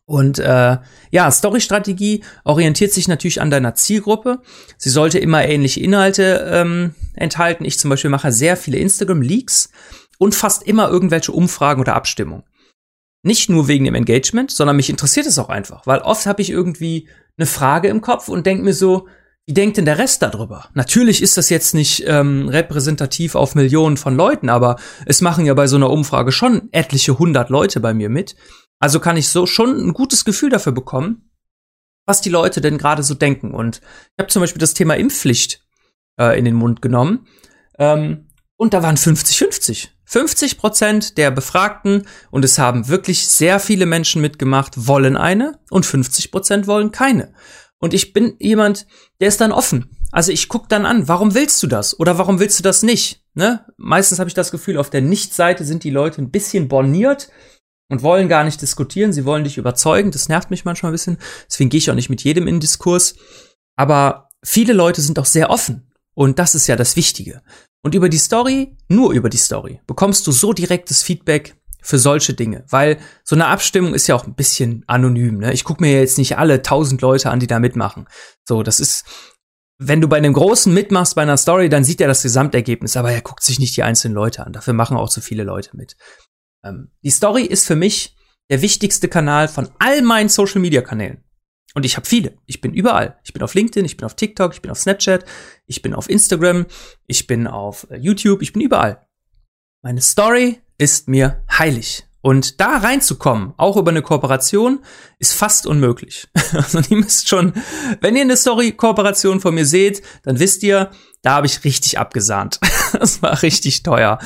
Und 0.04 0.40
äh, 0.40 0.78
ja, 1.10 1.30
Story-Strategie 1.30 2.24
orientiert 2.44 2.92
sich 2.92 3.06
natürlich 3.06 3.40
an 3.40 3.50
deiner 3.50 3.74
Zielgruppe. 3.76 4.42
Sie 4.76 4.90
sollte 4.90 5.20
immer 5.20 5.44
ähnliche 5.44 5.80
Inhalte 5.80 6.50
ähm, 6.52 6.94
enthalten. 7.14 7.64
Ich 7.64 7.78
zum 7.78 7.88
Beispiel 7.88 8.10
mache 8.10 8.32
sehr 8.32 8.56
viele 8.56 8.78
Instagram-Leaks 8.78 9.70
und 10.18 10.34
fast 10.34 10.64
immer 10.64 10.88
irgendwelche 10.88 11.30
Umfragen 11.30 11.80
oder 11.80 11.94
Abstimmungen. 11.94 12.44
Nicht 13.22 13.48
nur 13.48 13.68
wegen 13.68 13.84
dem 13.84 13.94
Engagement, 13.94 14.50
sondern 14.50 14.74
mich 14.74 14.90
interessiert 14.90 15.26
es 15.26 15.38
auch 15.38 15.48
einfach, 15.48 15.86
weil 15.86 16.00
oft 16.00 16.26
habe 16.26 16.42
ich 16.42 16.50
irgendwie 16.50 17.08
eine 17.38 17.46
Frage 17.46 17.86
im 17.86 18.00
Kopf 18.00 18.28
und 18.28 18.44
denke 18.44 18.64
mir 18.64 18.74
so, 18.74 19.06
wie 19.46 19.54
denkt 19.54 19.76
denn 19.76 19.84
der 19.84 19.98
Rest 19.98 20.22
darüber? 20.22 20.68
Natürlich 20.74 21.20
ist 21.20 21.36
das 21.36 21.50
jetzt 21.50 21.74
nicht 21.74 22.04
ähm, 22.06 22.48
repräsentativ 22.48 23.34
auf 23.34 23.54
Millionen 23.54 23.96
von 23.96 24.16
Leuten, 24.16 24.48
aber 24.48 24.76
es 25.04 25.20
machen 25.20 25.44
ja 25.44 25.54
bei 25.54 25.66
so 25.66 25.76
einer 25.76 25.90
Umfrage 25.90 26.30
schon 26.30 26.68
etliche 26.70 27.18
hundert 27.18 27.50
Leute 27.50 27.80
bei 27.80 27.92
mir 27.92 28.08
mit. 28.08 28.36
Also 28.78 29.00
kann 29.00 29.16
ich 29.16 29.28
so 29.28 29.46
schon 29.46 29.76
ein 29.88 29.92
gutes 29.92 30.24
Gefühl 30.24 30.50
dafür 30.50 30.72
bekommen, 30.72 31.30
was 32.06 32.20
die 32.20 32.30
Leute 32.30 32.60
denn 32.60 32.78
gerade 32.78 33.02
so 33.02 33.14
denken. 33.14 33.52
Und 33.52 33.80
ich 34.16 34.22
habe 34.22 34.30
zum 34.30 34.42
Beispiel 34.42 34.60
das 34.60 34.74
Thema 34.74 34.94
Impfpflicht 34.94 35.64
äh, 36.20 36.38
in 36.38 36.44
den 36.44 36.54
Mund 36.54 36.80
genommen. 36.80 37.26
Ähm, 37.78 38.28
und 38.56 38.74
da 38.74 38.82
waren 38.82 38.96
50-50. 38.96 39.88
50 40.04 40.58
Prozent 40.58 41.16
der 41.16 41.30
Befragten, 41.30 42.06
und 42.30 42.44
es 42.44 42.58
haben 42.58 42.88
wirklich 42.88 43.26
sehr 43.28 43.58
viele 43.58 43.86
Menschen 43.86 44.20
mitgemacht, 44.20 44.86
wollen 44.86 45.16
eine 45.16 45.58
und 45.70 45.86
50 45.86 46.30
Prozent 46.30 46.66
wollen 46.66 46.92
keine. 46.92 47.32
Und 47.82 47.94
ich 47.94 48.12
bin 48.12 48.36
jemand, 48.38 48.86
der 49.20 49.26
ist 49.26 49.40
dann 49.40 49.50
offen. 49.50 49.90
Also 50.12 50.30
ich 50.30 50.48
guck 50.48 50.68
dann 50.68 50.86
an, 50.86 51.08
warum 51.08 51.34
willst 51.34 51.60
du 51.64 51.66
das 51.66 51.98
oder 51.98 52.16
warum 52.16 52.38
willst 52.38 52.60
du 52.60 52.62
das 52.62 52.84
nicht? 52.84 53.24
Ne? 53.34 53.66
Meistens 53.76 54.20
habe 54.20 54.28
ich 54.28 54.34
das 54.34 54.52
Gefühl, 54.52 54.78
auf 54.78 54.88
der 54.88 55.00
Nicht-Seite 55.00 55.64
sind 55.64 55.82
die 55.82 55.90
Leute 55.90 56.22
ein 56.22 56.30
bisschen 56.30 56.68
borniert 56.68 57.28
und 57.88 58.04
wollen 58.04 58.28
gar 58.28 58.44
nicht 58.44 58.62
diskutieren. 58.62 59.12
Sie 59.12 59.24
wollen 59.24 59.42
dich 59.42 59.58
überzeugen. 59.58 60.12
Das 60.12 60.28
nervt 60.28 60.48
mich 60.48 60.64
manchmal 60.64 60.92
ein 60.92 60.94
bisschen. 60.94 61.18
Deswegen 61.50 61.70
gehe 61.70 61.78
ich 61.78 61.90
auch 61.90 61.96
nicht 61.96 62.08
mit 62.08 62.22
jedem 62.22 62.46
in 62.46 62.60
Diskurs. 62.60 63.16
Aber 63.74 64.28
viele 64.44 64.74
Leute 64.74 65.00
sind 65.00 65.18
auch 65.18 65.26
sehr 65.26 65.50
offen. 65.50 65.90
Und 66.14 66.38
das 66.38 66.54
ist 66.54 66.68
ja 66.68 66.76
das 66.76 66.94
Wichtige. 66.94 67.42
Und 67.82 67.96
über 67.96 68.08
die 68.08 68.18
Story, 68.18 68.76
nur 68.86 69.12
über 69.12 69.28
die 69.28 69.38
Story, 69.38 69.80
bekommst 69.88 70.24
du 70.28 70.30
so 70.30 70.52
direktes 70.52 71.02
Feedback 71.02 71.56
für 71.82 71.98
solche 71.98 72.34
Dinge. 72.34 72.64
Weil 72.68 72.98
so 73.24 73.36
eine 73.36 73.46
Abstimmung 73.46 73.92
ist 73.92 74.06
ja 74.06 74.14
auch 74.14 74.26
ein 74.26 74.34
bisschen 74.34 74.84
anonym. 74.86 75.38
Ne? 75.38 75.52
Ich 75.52 75.64
gucke 75.64 75.82
mir 75.82 75.98
jetzt 75.98 76.16
nicht 76.16 76.38
alle 76.38 76.62
tausend 76.62 77.02
Leute 77.02 77.30
an, 77.30 77.40
die 77.40 77.46
da 77.46 77.58
mitmachen. 77.58 78.06
So, 78.48 78.62
das 78.62 78.80
ist, 78.80 79.04
wenn 79.78 80.00
du 80.00 80.08
bei 80.08 80.16
einem 80.16 80.32
großen 80.32 80.72
mitmachst 80.72 81.14
bei 81.14 81.22
einer 81.22 81.36
Story, 81.36 81.68
dann 81.68 81.84
sieht 81.84 82.00
er 82.00 82.08
das 82.08 82.22
Gesamtergebnis, 82.22 82.96
aber 82.96 83.12
er 83.12 83.20
guckt 83.20 83.42
sich 83.42 83.58
nicht 83.58 83.76
die 83.76 83.82
einzelnen 83.82 84.14
Leute 84.14 84.46
an. 84.46 84.52
Dafür 84.52 84.74
machen 84.74 84.96
auch 84.96 85.10
zu 85.10 85.20
viele 85.20 85.44
Leute 85.44 85.76
mit. 85.76 85.96
Ähm, 86.64 86.92
die 87.02 87.10
Story 87.10 87.42
ist 87.42 87.66
für 87.66 87.76
mich 87.76 88.16
der 88.48 88.62
wichtigste 88.62 89.08
Kanal 89.08 89.48
von 89.48 89.70
all 89.78 90.02
meinen 90.02 90.28
Social 90.28 90.60
Media 90.60 90.82
Kanälen. 90.82 91.24
Und 91.74 91.86
ich 91.86 91.96
habe 91.96 92.06
viele. 92.06 92.36
Ich 92.46 92.60
bin 92.60 92.74
überall. 92.74 93.18
Ich 93.24 93.32
bin 93.32 93.42
auf 93.42 93.54
LinkedIn, 93.54 93.84
ich 93.84 93.96
bin 93.96 94.04
auf 94.04 94.14
TikTok, 94.14 94.52
ich 94.52 94.62
bin 94.62 94.70
auf 94.70 94.78
Snapchat, 94.78 95.24
ich 95.66 95.80
bin 95.80 95.94
auf 95.94 96.10
Instagram, 96.10 96.66
ich 97.06 97.26
bin 97.26 97.46
auf 97.46 97.86
äh, 97.90 97.96
YouTube, 97.96 98.42
ich 98.42 98.52
bin 98.52 98.62
überall. 98.62 99.06
Meine 99.82 100.00
Story 100.00 100.60
ist 100.82 101.08
mir 101.08 101.42
heilig. 101.50 102.04
Und 102.20 102.60
da 102.60 102.78
reinzukommen, 102.78 103.52
auch 103.56 103.76
über 103.76 103.90
eine 103.90 104.02
Kooperation, 104.02 104.80
ist 105.18 105.32
fast 105.32 105.66
unmöglich. 105.66 106.28
also 106.52 106.80
ihr 106.88 106.96
müsst 106.96 107.28
schon, 107.28 107.52
wenn 108.00 108.14
ihr 108.16 108.22
eine 108.22 108.36
Story-Kooperation 108.36 109.40
von 109.40 109.54
mir 109.54 109.66
seht, 109.66 110.02
dann 110.22 110.38
wisst 110.38 110.62
ihr, 110.62 110.90
da 111.22 111.34
habe 111.34 111.46
ich 111.46 111.64
richtig 111.64 111.98
abgesahnt. 111.98 112.60
das 112.92 113.22
war 113.22 113.42
richtig 113.42 113.82
teuer. 113.82 114.18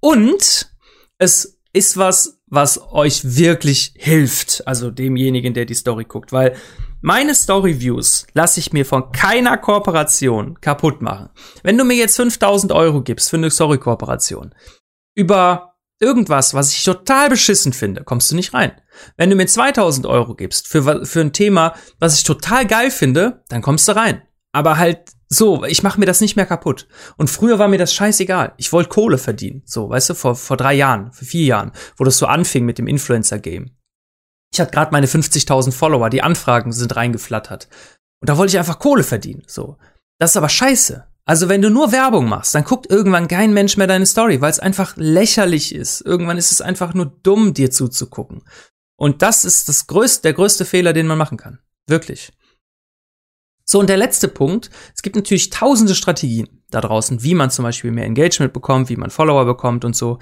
Und 0.00 0.70
es 1.18 1.60
ist 1.72 1.96
was, 1.96 2.40
was 2.46 2.80
euch 2.92 3.36
wirklich 3.36 3.94
hilft, 3.96 4.66
also 4.66 4.90
demjenigen, 4.90 5.54
der 5.54 5.64
die 5.64 5.74
Story 5.74 6.04
guckt, 6.04 6.32
weil 6.32 6.56
meine 7.00 7.34
Story-Views 7.34 8.28
lasse 8.32 8.60
ich 8.60 8.72
mir 8.72 8.86
von 8.86 9.10
keiner 9.12 9.58
Kooperation 9.58 10.60
kaputt 10.60 11.02
machen. 11.02 11.30
Wenn 11.62 11.76
du 11.76 11.84
mir 11.84 11.96
jetzt 11.96 12.16
5000 12.16 12.72
Euro 12.72 13.02
gibst 13.02 13.28
für 13.28 13.36
eine 13.36 13.50
Story-Kooperation, 13.50 14.54
über 15.16 15.73
irgendwas, 16.00 16.54
was 16.54 16.72
ich 16.72 16.84
total 16.84 17.28
beschissen 17.28 17.72
finde, 17.72 18.04
kommst 18.04 18.30
du 18.30 18.36
nicht 18.36 18.54
rein. 18.54 18.72
Wenn 19.16 19.30
du 19.30 19.36
mir 19.36 19.46
2000 19.46 20.06
Euro 20.06 20.34
gibst 20.34 20.68
für, 20.68 21.06
für 21.06 21.20
ein 21.20 21.32
Thema, 21.32 21.74
was 21.98 22.16
ich 22.16 22.24
total 22.24 22.66
geil 22.66 22.90
finde, 22.90 23.42
dann 23.48 23.62
kommst 23.62 23.88
du 23.88 23.96
rein. 23.96 24.22
Aber 24.52 24.78
halt 24.78 25.12
so, 25.28 25.64
ich 25.64 25.82
mache 25.82 25.98
mir 25.98 26.06
das 26.06 26.20
nicht 26.20 26.36
mehr 26.36 26.46
kaputt. 26.46 26.86
Und 27.16 27.28
früher 27.28 27.58
war 27.58 27.68
mir 27.68 27.78
das 27.78 27.92
scheißegal. 27.92 28.54
Ich 28.56 28.72
wollte 28.72 28.90
Kohle 28.90 29.18
verdienen. 29.18 29.62
So, 29.64 29.88
weißt 29.88 30.10
du, 30.10 30.14
vor, 30.14 30.36
vor 30.36 30.56
drei 30.56 30.74
Jahren, 30.74 31.12
vor 31.12 31.26
vier 31.26 31.44
Jahren, 31.44 31.72
wo 31.96 32.04
das 32.04 32.18
so 32.18 32.26
anfing 32.26 32.64
mit 32.64 32.78
dem 32.78 32.86
Influencer-Game. 32.86 33.70
Ich 34.52 34.60
hatte 34.60 34.70
gerade 34.70 34.92
meine 34.92 35.08
50.000 35.08 35.72
Follower, 35.72 36.10
die 36.10 36.22
Anfragen 36.22 36.72
sind 36.72 36.94
reingeflattert. 36.94 37.68
Und 38.20 38.28
da 38.28 38.38
wollte 38.38 38.52
ich 38.52 38.58
einfach 38.58 38.78
Kohle 38.78 39.02
verdienen. 39.02 39.42
So. 39.48 39.76
Das 40.20 40.30
ist 40.30 40.36
aber 40.36 40.48
scheiße. 40.48 41.04
Also 41.26 41.48
wenn 41.48 41.62
du 41.62 41.70
nur 41.70 41.92
Werbung 41.92 42.28
machst, 42.28 42.54
dann 42.54 42.64
guckt 42.64 42.90
irgendwann 42.90 43.28
kein 43.28 43.54
Mensch 43.54 43.76
mehr 43.76 43.86
deine 43.86 44.06
Story, 44.06 44.40
weil 44.40 44.50
es 44.50 44.60
einfach 44.60 44.94
lächerlich 44.96 45.74
ist. 45.74 46.02
Irgendwann 46.02 46.36
ist 46.36 46.52
es 46.52 46.60
einfach 46.60 46.92
nur 46.92 47.06
dumm, 47.22 47.54
dir 47.54 47.70
zuzugucken. 47.70 48.42
Und 48.96 49.22
das 49.22 49.44
ist 49.44 49.68
das 49.68 49.86
größte, 49.86 50.22
der 50.22 50.34
größte 50.34 50.64
Fehler, 50.64 50.92
den 50.92 51.06
man 51.06 51.18
machen 51.18 51.38
kann. 51.38 51.60
Wirklich. 51.86 52.32
So, 53.64 53.80
und 53.80 53.88
der 53.88 53.96
letzte 53.96 54.28
Punkt, 54.28 54.70
es 54.94 55.00
gibt 55.00 55.16
natürlich 55.16 55.48
tausende 55.48 55.94
Strategien 55.94 56.62
da 56.70 56.82
draußen, 56.82 57.22
wie 57.22 57.34
man 57.34 57.50
zum 57.50 57.62
Beispiel 57.62 57.90
mehr 57.90 58.04
Engagement 58.04 58.52
bekommt, 58.52 58.90
wie 58.90 58.96
man 58.96 59.10
Follower 59.10 59.46
bekommt 59.46 59.86
und 59.86 59.96
so. 59.96 60.18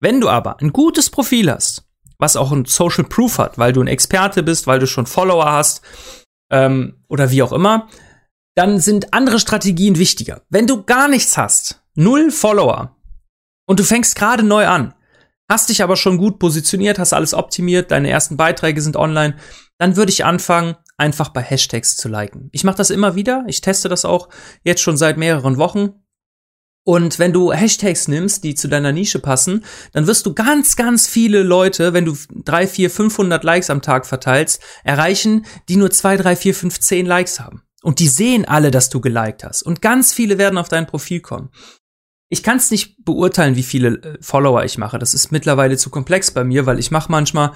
Wenn 0.00 0.20
du 0.20 0.28
aber 0.28 0.60
ein 0.60 0.72
gutes 0.72 1.08
Profil 1.08 1.50
hast, 1.50 1.84
was 2.18 2.36
auch 2.36 2.52
ein 2.52 2.66
Social 2.66 3.04
Proof 3.04 3.38
hat, 3.38 3.56
weil 3.56 3.72
du 3.72 3.80
ein 3.80 3.86
Experte 3.86 4.42
bist, 4.42 4.66
weil 4.66 4.78
du 4.78 4.86
schon 4.86 5.06
Follower 5.06 5.50
hast 5.50 5.82
ähm, 6.50 7.02
oder 7.08 7.30
wie 7.30 7.42
auch 7.42 7.52
immer, 7.52 7.88
dann 8.54 8.80
sind 8.80 9.14
andere 9.14 9.38
Strategien 9.38 9.98
wichtiger. 9.98 10.42
Wenn 10.48 10.66
du 10.66 10.82
gar 10.82 11.08
nichts 11.08 11.36
hast, 11.36 11.82
null 11.94 12.30
Follower 12.30 12.96
und 13.66 13.80
du 13.80 13.84
fängst 13.84 14.16
gerade 14.16 14.42
neu 14.42 14.66
an, 14.66 14.94
hast 15.48 15.68
dich 15.68 15.82
aber 15.82 15.96
schon 15.96 16.18
gut 16.18 16.38
positioniert, 16.38 16.98
hast 16.98 17.12
alles 17.12 17.34
optimiert, 17.34 17.90
deine 17.90 18.10
ersten 18.10 18.36
Beiträge 18.36 18.82
sind 18.82 18.96
online, 18.96 19.36
dann 19.78 19.96
würde 19.96 20.12
ich 20.12 20.24
anfangen, 20.24 20.76
einfach 20.96 21.30
bei 21.30 21.42
Hashtags 21.42 21.96
zu 21.96 22.08
liken. 22.08 22.48
Ich 22.52 22.64
mache 22.64 22.76
das 22.76 22.90
immer 22.90 23.14
wieder, 23.16 23.44
ich 23.46 23.60
teste 23.60 23.88
das 23.88 24.04
auch 24.04 24.28
jetzt 24.62 24.82
schon 24.82 24.96
seit 24.96 25.16
mehreren 25.16 25.56
Wochen. 25.56 25.94
Und 26.84 27.20
wenn 27.20 27.32
du 27.32 27.52
Hashtags 27.52 28.08
nimmst, 28.08 28.42
die 28.42 28.54
zu 28.54 28.68
deiner 28.68 28.92
Nische 28.92 29.20
passen, 29.20 29.64
dann 29.92 30.06
wirst 30.08 30.26
du 30.26 30.34
ganz, 30.34 30.74
ganz 30.74 31.06
viele 31.06 31.42
Leute, 31.42 31.92
wenn 31.92 32.04
du 32.04 32.16
drei, 32.44 32.66
vier, 32.66 32.90
500 32.90 33.44
Likes 33.44 33.70
am 33.70 33.82
Tag 33.82 34.04
verteilst, 34.04 34.60
erreichen, 34.82 35.46
die 35.68 35.76
nur 35.76 35.92
zwei, 35.92 36.16
drei, 36.16 36.34
vier, 36.34 36.54
fünf, 36.54 36.80
zehn 36.80 37.06
Likes 37.06 37.38
haben. 37.38 37.62
Und 37.82 37.98
die 37.98 38.08
sehen 38.08 38.44
alle, 38.44 38.70
dass 38.70 38.90
du 38.90 39.00
geliked 39.00 39.44
hast. 39.44 39.62
Und 39.62 39.82
ganz 39.82 40.12
viele 40.12 40.38
werden 40.38 40.58
auf 40.58 40.68
dein 40.68 40.86
Profil 40.86 41.20
kommen. 41.20 41.50
Ich 42.28 42.42
kann 42.42 42.56
es 42.56 42.70
nicht 42.70 43.04
beurteilen, 43.04 43.56
wie 43.56 43.62
viele 43.62 43.88
äh, 43.88 44.18
Follower 44.20 44.64
ich 44.64 44.78
mache. 44.78 44.98
Das 44.98 45.12
ist 45.12 45.32
mittlerweile 45.32 45.76
zu 45.76 45.90
komplex 45.90 46.30
bei 46.30 46.44
mir, 46.44 46.64
weil 46.64 46.78
ich 46.78 46.90
mache 46.90 47.10
manchmal 47.12 47.52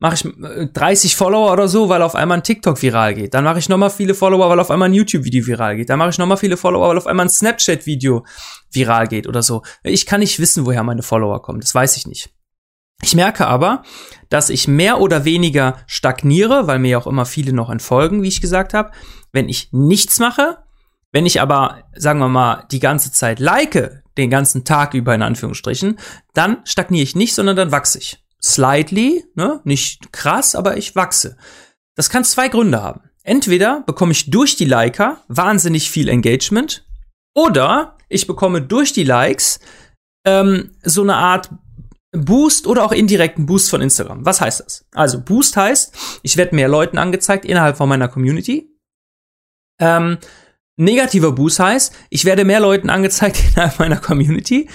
mache 0.00 0.14
ich 0.14 0.72
30 0.72 1.12
äh, 1.12 1.16
Follower 1.16 1.52
oder 1.52 1.68
so, 1.68 1.88
weil 1.88 2.02
auf 2.02 2.14
einmal 2.14 2.38
ein 2.38 2.44
TikTok 2.44 2.80
viral 2.80 3.14
geht. 3.14 3.34
Dann 3.34 3.44
mache 3.44 3.58
ich 3.58 3.68
nochmal 3.68 3.90
viele 3.90 4.14
Follower, 4.14 4.48
weil 4.48 4.60
auf 4.60 4.70
einmal 4.70 4.88
ein 4.88 4.94
YouTube-Video 4.94 5.46
viral 5.46 5.76
geht. 5.76 5.90
Dann 5.90 5.98
mache 5.98 6.10
ich 6.10 6.18
nochmal 6.18 6.36
viele 6.36 6.56
Follower, 6.56 6.88
weil 6.88 6.98
auf 6.98 7.06
einmal 7.06 7.26
ein 7.26 7.30
Snapchat-Video 7.30 8.24
viral 8.70 9.08
geht 9.08 9.26
oder 9.26 9.42
so. 9.42 9.62
Ich 9.82 10.06
kann 10.06 10.20
nicht 10.20 10.38
wissen, 10.38 10.66
woher 10.66 10.84
meine 10.84 11.02
Follower 11.02 11.42
kommen. 11.42 11.60
Das 11.60 11.74
weiß 11.74 11.96
ich 11.96 12.06
nicht. 12.06 12.30
Ich 13.02 13.14
merke 13.14 13.46
aber, 13.46 13.82
dass 14.28 14.50
ich 14.50 14.68
mehr 14.68 15.00
oder 15.00 15.24
weniger 15.24 15.78
stagniere, 15.86 16.66
weil 16.66 16.78
mir 16.78 16.90
ja 16.90 16.98
auch 16.98 17.06
immer 17.06 17.26
viele 17.26 17.52
noch 17.52 17.70
entfolgen, 17.70 18.22
wie 18.22 18.28
ich 18.28 18.40
gesagt 18.40 18.74
habe, 18.74 18.90
wenn 19.32 19.48
ich 19.48 19.68
nichts 19.72 20.18
mache. 20.18 20.58
Wenn 21.12 21.24
ich 21.24 21.40
aber, 21.40 21.84
sagen 21.94 22.18
wir 22.18 22.28
mal, 22.28 22.66
die 22.70 22.80
ganze 22.80 23.12
Zeit 23.12 23.40
like, 23.40 24.02
den 24.18 24.30
ganzen 24.30 24.64
Tag 24.64 24.94
über 24.94 25.14
in 25.14 25.22
Anführungsstrichen, 25.22 25.98
dann 26.34 26.58
stagniere 26.64 27.04
ich 27.04 27.16
nicht, 27.16 27.34
sondern 27.34 27.56
dann 27.56 27.72
wachse 27.72 27.98
ich 27.98 28.22
slightly, 28.42 29.24
ne? 29.34 29.60
nicht 29.64 30.12
krass, 30.12 30.54
aber 30.54 30.76
ich 30.76 30.94
wachse. 30.94 31.36
Das 31.94 32.10
kann 32.10 32.24
zwei 32.24 32.48
Gründe 32.48 32.82
haben. 32.82 33.00
Entweder 33.22 33.82
bekomme 33.86 34.12
ich 34.12 34.30
durch 34.30 34.56
die 34.56 34.64
Liker 34.64 35.22
wahnsinnig 35.28 35.90
viel 35.90 36.08
Engagement 36.08 36.84
oder 37.34 37.96
ich 38.08 38.26
bekomme 38.26 38.62
durch 38.62 38.92
die 38.92 39.04
Likes 39.04 39.60
ähm, 40.24 40.72
so 40.82 41.02
eine 41.02 41.16
Art 41.16 41.50
Boost 42.12 42.66
oder 42.66 42.84
auch 42.84 42.92
indirekten 42.92 43.46
Boost 43.46 43.70
von 43.70 43.82
Instagram. 43.82 44.24
Was 44.24 44.40
heißt 44.40 44.60
das? 44.60 44.86
Also 44.92 45.20
Boost 45.20 45.56
heißt, 45.56 46.20
ich 46.22 46.36
werde 46.36 46.54
mehr 46.54 46.68
Leuten 46.68 46.98
angezeigt 46.98 47.44
innerhalb 47.44 47.76
von 47.76 47.88
meiner 47.88 48.08
Community. 48.08 48.70
Ähm, 49.78 50.18
negativer 50.76 51.32
Boost 51.32 51.60
heißt, 51.60 51.94
ich 52.10 52.24
werde 52.24 52.44
mehr 52.44 52.60
Leuten 52.60 52.90
angezeigt 52.90 53.42
innerhalb 53.52 53.78
meiner 53.78 53.98
Community 53.98 54.68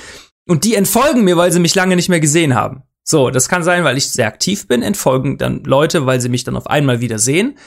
und 0.47 0.63
die 0.63 0.75
entfolgen 0.75 1.23
mir, 1.23 1.37
weil 1.37 1.51
sie 1.51 1.59
mich 1.59 1.75
lange 1.75 1.95
nicht 1.95 2.09
mehr 2.09 2.19
gesehen 2.19 2.53
haben. 2.53 2.83
So, 3.03 3.31
das 3.31 3.49
kann 3.49 3.63
sein, 3.63 3.83
weil 3.83 3.97
ich 3.97 4.09
sehr 4.09 4.27
aktiv 4.27 4.67
bin, 4.67 4.81
entfolgen 4.81 5.37
dann 5.37 5.63
Leute, 5.63 6.05
weil 6.05 6.21
sie 6.21 6.29
mich 6.29 6.43
dann 6.43 6.55
auf 6.55 6.67
einmal 6.67 7.01
wieder 7.01 7.19
sehen. 7.19 7.57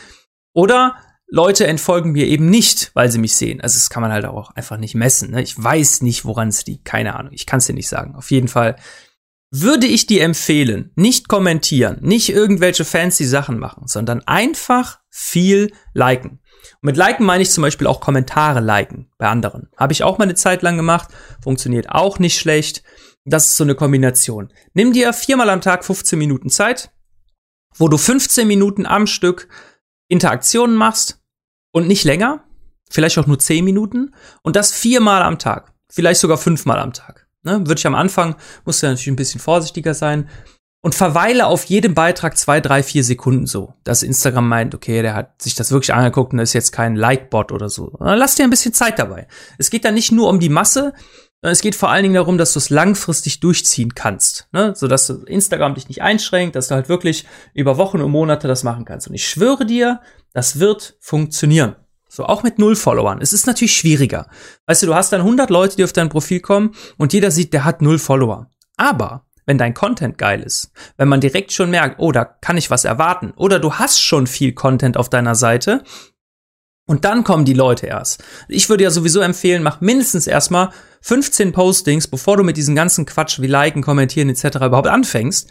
Oder 0.55 0.97
Leute 1.29 1.67
entfolgen 1.67 2.13
mir 2.13 2.27
eben 2.27 2.49
nicht, 2.49 2.93
weil 2.95 3.11
sie 3.11 3.19
mich 3.19 3.37
sehen. 3.37 3.61
Also 3.61 3.75
das 3.75 3.91
kann 3.91 4.01
man 4.01 4.13
halt 4.13 4.25
auch 4.25 4.53
einfach 4.53 4.79
nicht 4.79 4.95
messen. 4.95 5.33
Ne? 5.33 5.43
Ich 5.43 5.63
weiß 5.63 6.03
nicht, 6.03 6.25
woran 6.25 6.49
es 6.49 6.65
liegt. 6.67 6.85
Keine 6.85 7.17
Ahnung. 7.17 7.33
Ich 7.35 7.45
kann 7.45 7.59
es 7.59 7.67
dir 7.67 7.75
nicht 7.75 7.89
sagen. 7.89 8.15
Auf 8.15 8.31
jeden 8.31 8.49
Fall 8.49 8.77
würde 9.51 9.87
ich 9.87 10.07
dir 10.07 10.23
empfehlen, 10.23 10.91
nicht 10.97 11.29
kommentieren, 11.29 11.99
nicht 12.01 12.31
irgendwelche 12.31 12.85
fancy 12.85 13.25
Sachen 13.25 13.59
machen, 13.59 13.87
sondern 13.87 14.23
einfach 14.27 15.01
viel 15.11 15.73
liken. 15.95 16.41
Und 16.83 16.87
mit 16.87 16.97
liken 16.97 17.25
meine 17.25 17.43
ich 17.43 17.51
zum 17.51 17.63
Beispiel 17.63 17.87
auch 17.87 18.01
Kommentare 18.01 18.61
liken 18.61 19.11
bei 19.19 19.29
anderen. 19.29 19.69
Habe 19.77 19.93
ich 19.93 20.03
auch 20.03 20.19
mal 20.19 20.25
eine 20.25 20.35
Zeit 20.35 20.63
lang 20.63 20.77
gemacht. 20.77 21.09
Funktioniert 21.43 21.89
auch 21.91 22.19
nicht 22.19 22.39
schlecht. 22.39 22.83
Das 23.25 23.51
ist 23.51 23.57
so 23.57 23.65
eine 23.65 23.75
Kombination. 23.75 24.53
Nimm 24.75 24.93
dir 24.93 25.13
viermal 25.13 25.51
am 25.51 25.61
Tag 25.61 25.85
15 25.85 26.19
Minuten 26.19 26.51
Zeit, 26.51 26.91
wo 27.75 27.89
du 27.89 27.99
15 27.99 28.47
Minuten 28.47 28.87
am 28.87 29.07
Stück 29.07 29.49
Interaktionen 30.09 30.77
machst 30.77 31.21
und 31.73 31.89
nicht 31.89 32.05
länger, 32.05 32.45
vielleicht 32.89 33.19
auch 33.19 33.27
nur 33.27 33.39
10 33.39 33.65
Minuten 33.65 34.15
und 34.43 34.57
das 34.57 34.73
viermal 34.73 35.23
am 35.23 35.39
Tag, 35.39 35.73
vielleicht 35.91 36.21
sogar 36.21 36.39
fünfmal 36.39 36.79
am 36.79 36.93
Tag. 36.93 37.26
Ne? 37.47 37.61
Würde 37.61 37.79
ich 37.79 37.87
am 37.87 37.95
Anfang, 37.95 38.35
musst 38.65 38.83
du 38.83 38.87
natürlich 38.87 39.07
ein 39.07 39.17
bisschen 39.17 39.41
vorsichtiger 39.41 39.95
sein 39.95 40.29
und 40.83 40.95
verweile 40.95 41.47
auf 41.47 41.65
jedem 41.65 41.95
Beitrag 41.95 42.37
zwei, 42.37 42.61
drei, 42.61 42.83
vier 42.83 43.05
Sekunden 43.05 43.47
so, 43.47 43.75
dass 43.85 44.03
Instagram 44.03 44.49
meint, 44.49 44.75
okay, 44.75 45.01
der 45.01 45.15
hat 45.15 45.41
sich 45.41 45.55
das 45.55 45.71
wirklich 45.71 45.95
angeguckt 45.95 46.33
und 46.33 46.41
ist 46.41 46.53
jetzt 46.53 46.73
kein 46.73 46.97
Like-Bot 46.97 47.53
oder 47.53 47.69
so. 47.69 47.93
Lass 48.01 48.35
dir 48.35 48.45
ein 48.45 48.51
bisschen 48.51 48.75
Zeit 48.75 48.99
dabei. 48.99 49.29
Es 49.59 49.71
geht 49.71 49.85
dann 49.85 49.95
nicht 49.95 50.13
nur 50.13 50.29
um 50.29 50.41
die 50.41 50.49
Masse, 50.49 50.93
es 51.43 51.61
geht 51.61 51.77
vor 51.77 51.91
allen 51.91 52.03
Dingen 52.03 52.15
darum, 52.15 52.39
dass 52.39 52.55
du 52.55 52.59
es 52.59 52.71
langfristig 52.71 53.41
durchziehen 53.41 53.95
kannst, 53.95 54.49
ne? 54.53 54.75
sodass 54.75 55.09
Instagram 55.11 55.75
dich 55.75 55.89
nicht 55.89 56.03
einschränkt, 56.03 56.57
dass 56.57 56.69
du 56.69 56.75
halt 56.75 56.89
wirklich 56.89 57.27
über 57.55 57.77
Wochen 57.77 58.01
und 58.01 58.11
Monate 58.11 58.49
das 58.49 58.65
machen 58.65 58.85
kannst. 58.85 59.07
Und 59.07 59.15
ich 59.15 59.29
schwöre 59.29 59.65
dir, 59.65 60.01
das 60.33 60.59
wird 60.59 60.97
funktionieren. 61.01 61.77
So, 62.17 62.25
auch 62.25 62.43
mit 62.43 62.59
null 62.59 62.77
Followern. 62.77 63.21
Es 63.21 63.35
ist 63.35 63.47
natürlich 63.47 63.77
schwieriger. 63.77 64.31
Weißt 64.65 64.83
du, 64.83 64.87
du 64.87 64.95
hast 64.95 65.13
dann 65.13 65.21
100 65.21 65.51
Leute, 65.51 65.77
die 65.77 65.85
auf 65.85 65.93
dein 65.93 66.09
Profil 66.09 66.41
kommen 66.41 66.75
und 66.97 67.13
jeder 67.13 67.31
sieht, 67.31 67.53
der 67.53 67.67
hat 67.67 67.83
null 67.83 67.99
Follower. 67.99 68.51
Aber 68.79 69.27
wenn 69.45 69.59
dein 69.59 69.75
Content 69.75 70.17
geil 70.17 70.43
ist, 70.43 70.73
wenn 70.97 71.09
man 71.09 71.21
direkt 71.21 71.53
schon 71.53 71.69
merkt, 71.69 71.97
oh, 71.99 72.13
da 72.13 72.25
kann 72.25 72.57
ich 72.57 72.71
was 72.71 72.87
erwarten, 72.87 73.35
oder 73.37 73.59
du 73.59 73.75
hast 73.75 74.01
schon 74.01 74.27
viel 74.27 74.55
Content 74.55 74.97
auf 74.97 75.11
deiner 75.11 75.35
Seite, 75.35 75.85
und 76.87 77.05
dann 77.05 77.23
kommen 77.23 77.45
die 77.45 77.53
Leute 77.53 77.87
erst. 77.87 78.25
Ich 78.49 78.71
würde 78.71 78.85
ja 78.85 78.91
sowieso 78.91 79.21
empfehlen, 79.21 79.63
mach 79.63 79.83
mindestens 79.83 80.27
erstmal 80.27 80.71
15 81.03 81.53
Postings, 81.53 82.09
bevor 82.09 82.39
du 82.39 82.45
mit 82.45 82.57
diesem 82.57 82.75
ganzen 82.75 83.05
Quatsch 83.05 83.41
wie 83.41 83.47
liken, 83.47 83.83
kommentieren 83.83 84.31
etc. 84.31 84.57
überhaupt 84.57 84.89
anfängst. 84.89 85.51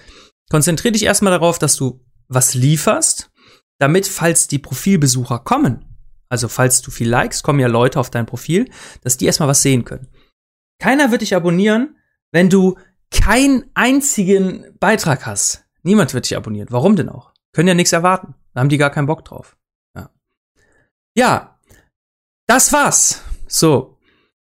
Konzentrier 0.50 0.94
dich 0.94 1.04
erstmal 1.04 1.32
darauf, 1.32 1.60
dass 1.60 1.76
du 1.76 2.04
was 2.28 2.56
lieferst, 2.56 3.30
damit, 3.78 4.08
falls 4.08 4.48
die 4.48 4.58
Profilbesucher 4.58 5.38
kommen, 5.40 5.85
also 6.30 6.48
falls 6.48 6.82
du 6.82 6.92
viel 6.92 7.10
likes, 7.10 7.44
kommen 7.44 7.60
ja 7.60 7.68
Leute 7.68 8.00
auf 8.00 8.10
dein 8.10 8.26
Profil, 8.26 8.70
dass 9.02 9.18
die 9.18 9.26
erstmal 9.26 9.50
was 9.50 9.62
sehen 9.62 9.86
können. 9.86 10.08
Keiner 10.80 11.12
wird 11.12 11.22
dich 11.22 11.36
abonnieren, 11.36 11.96
wenn 12.32 12.50
du 12.50 12.78
keinen 13.12 13.66
einzigen 13.74 14.66
Beitrag 14.80 15.26
hast. 15.26 15.66
Niemand 15.84 16.14
wird 16.14 16.26
dich 16.26 16.36
abonnieren. 16.36 16.68
Warum 16.72 16.96
denn 16.96 17.10
auch? 17.10 17.32
Können 17.54 17.68
ja 17.68 17.74
nichts 17.74 17.94
erwarten. 17.94 18.36
Da 18.54 18.62
haben 18.62 18.70
die 18.70 18.78
gar 18.78 18.90
keinen 18.90 19.08
Bock 19.08 19.24
drauf. 19.24 19.56
Ja, 21.18 21.60
das 22.48 22.74
war's. 22.74 23.22
So. 23.48 23.98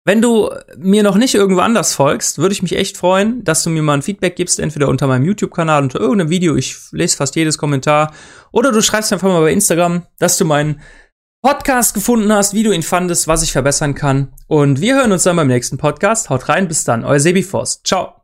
Wenn 0.03 0.21
du 0.21 0.49
mir 0.77 1.03
noch 1.03 1.15
nicht 1.15 1.35
irgendwo 1.35 1.61
anders 1.61 1.93
folgst, 1.93 2.37
würde 2.37 2.53
ich 2.53 2.61
mich 2.61 2.75
echt 2.75 2.97
freuen, 2.97 3.43
dass 3.43 3.63
du 3.63 3.69
mir 3.69 3.81
mal 3.81 3.95
ein 3.95 4.01
Feedback 4.01 4.37
gibst, 4.37 4.57
entweder 4.57 4.87
unter 4.87 5.05
meinem 5.07 5.25
YouTube-Kanal, 5.25 5.83
unter 5.83 5.99
irgendeinem 5.99 6.29
Video. 6.29 6.55
Ich 6.55 6.77
lese 6.91 7.17
fast 7.17 7.35
jedes 7.35 7.57
Kommentar. 7.57 8.13
Oder 8.51 8.71
du 8.71 8.81
schreibst 8.81 9.11
einfach 9.11 9.27
mal 9.27 9.41
bei 9.41 9.51
Instagram, 9.51 10.05
dass 10.17 10.37
du 10.37 10.45
meinen 10.45 10.81
Podcast 11.41 11.93
gefunden 11.93 12.31
hast, 12.33 12.53
wie 12.53 12.63
du 12.63 12.71
ihn 12.71 12.83
fandest, 12.83 13.27
was 13.27 13.43
ich 13.43 13.51
verbessern 13.51 13.95
kann. 13.95 14.33
Und 14.47 14.81
wir 14.81 14.95
hören 14.95 15.11
uns 15.11 15.23
dann 15.23 15.35
beim 15.35 15.47
nächsten 15.47 15.77
Podcast. 15.77 16.29
Haut 16.29 16.49
rein, 16.49 16.67
bis 16.67 16.83
dann. 16.83 17.05
Euer 17.05 17.19
Sebi 17.19 17.43
Forst. 17.43 17.85
Ciao. 17.85 18.16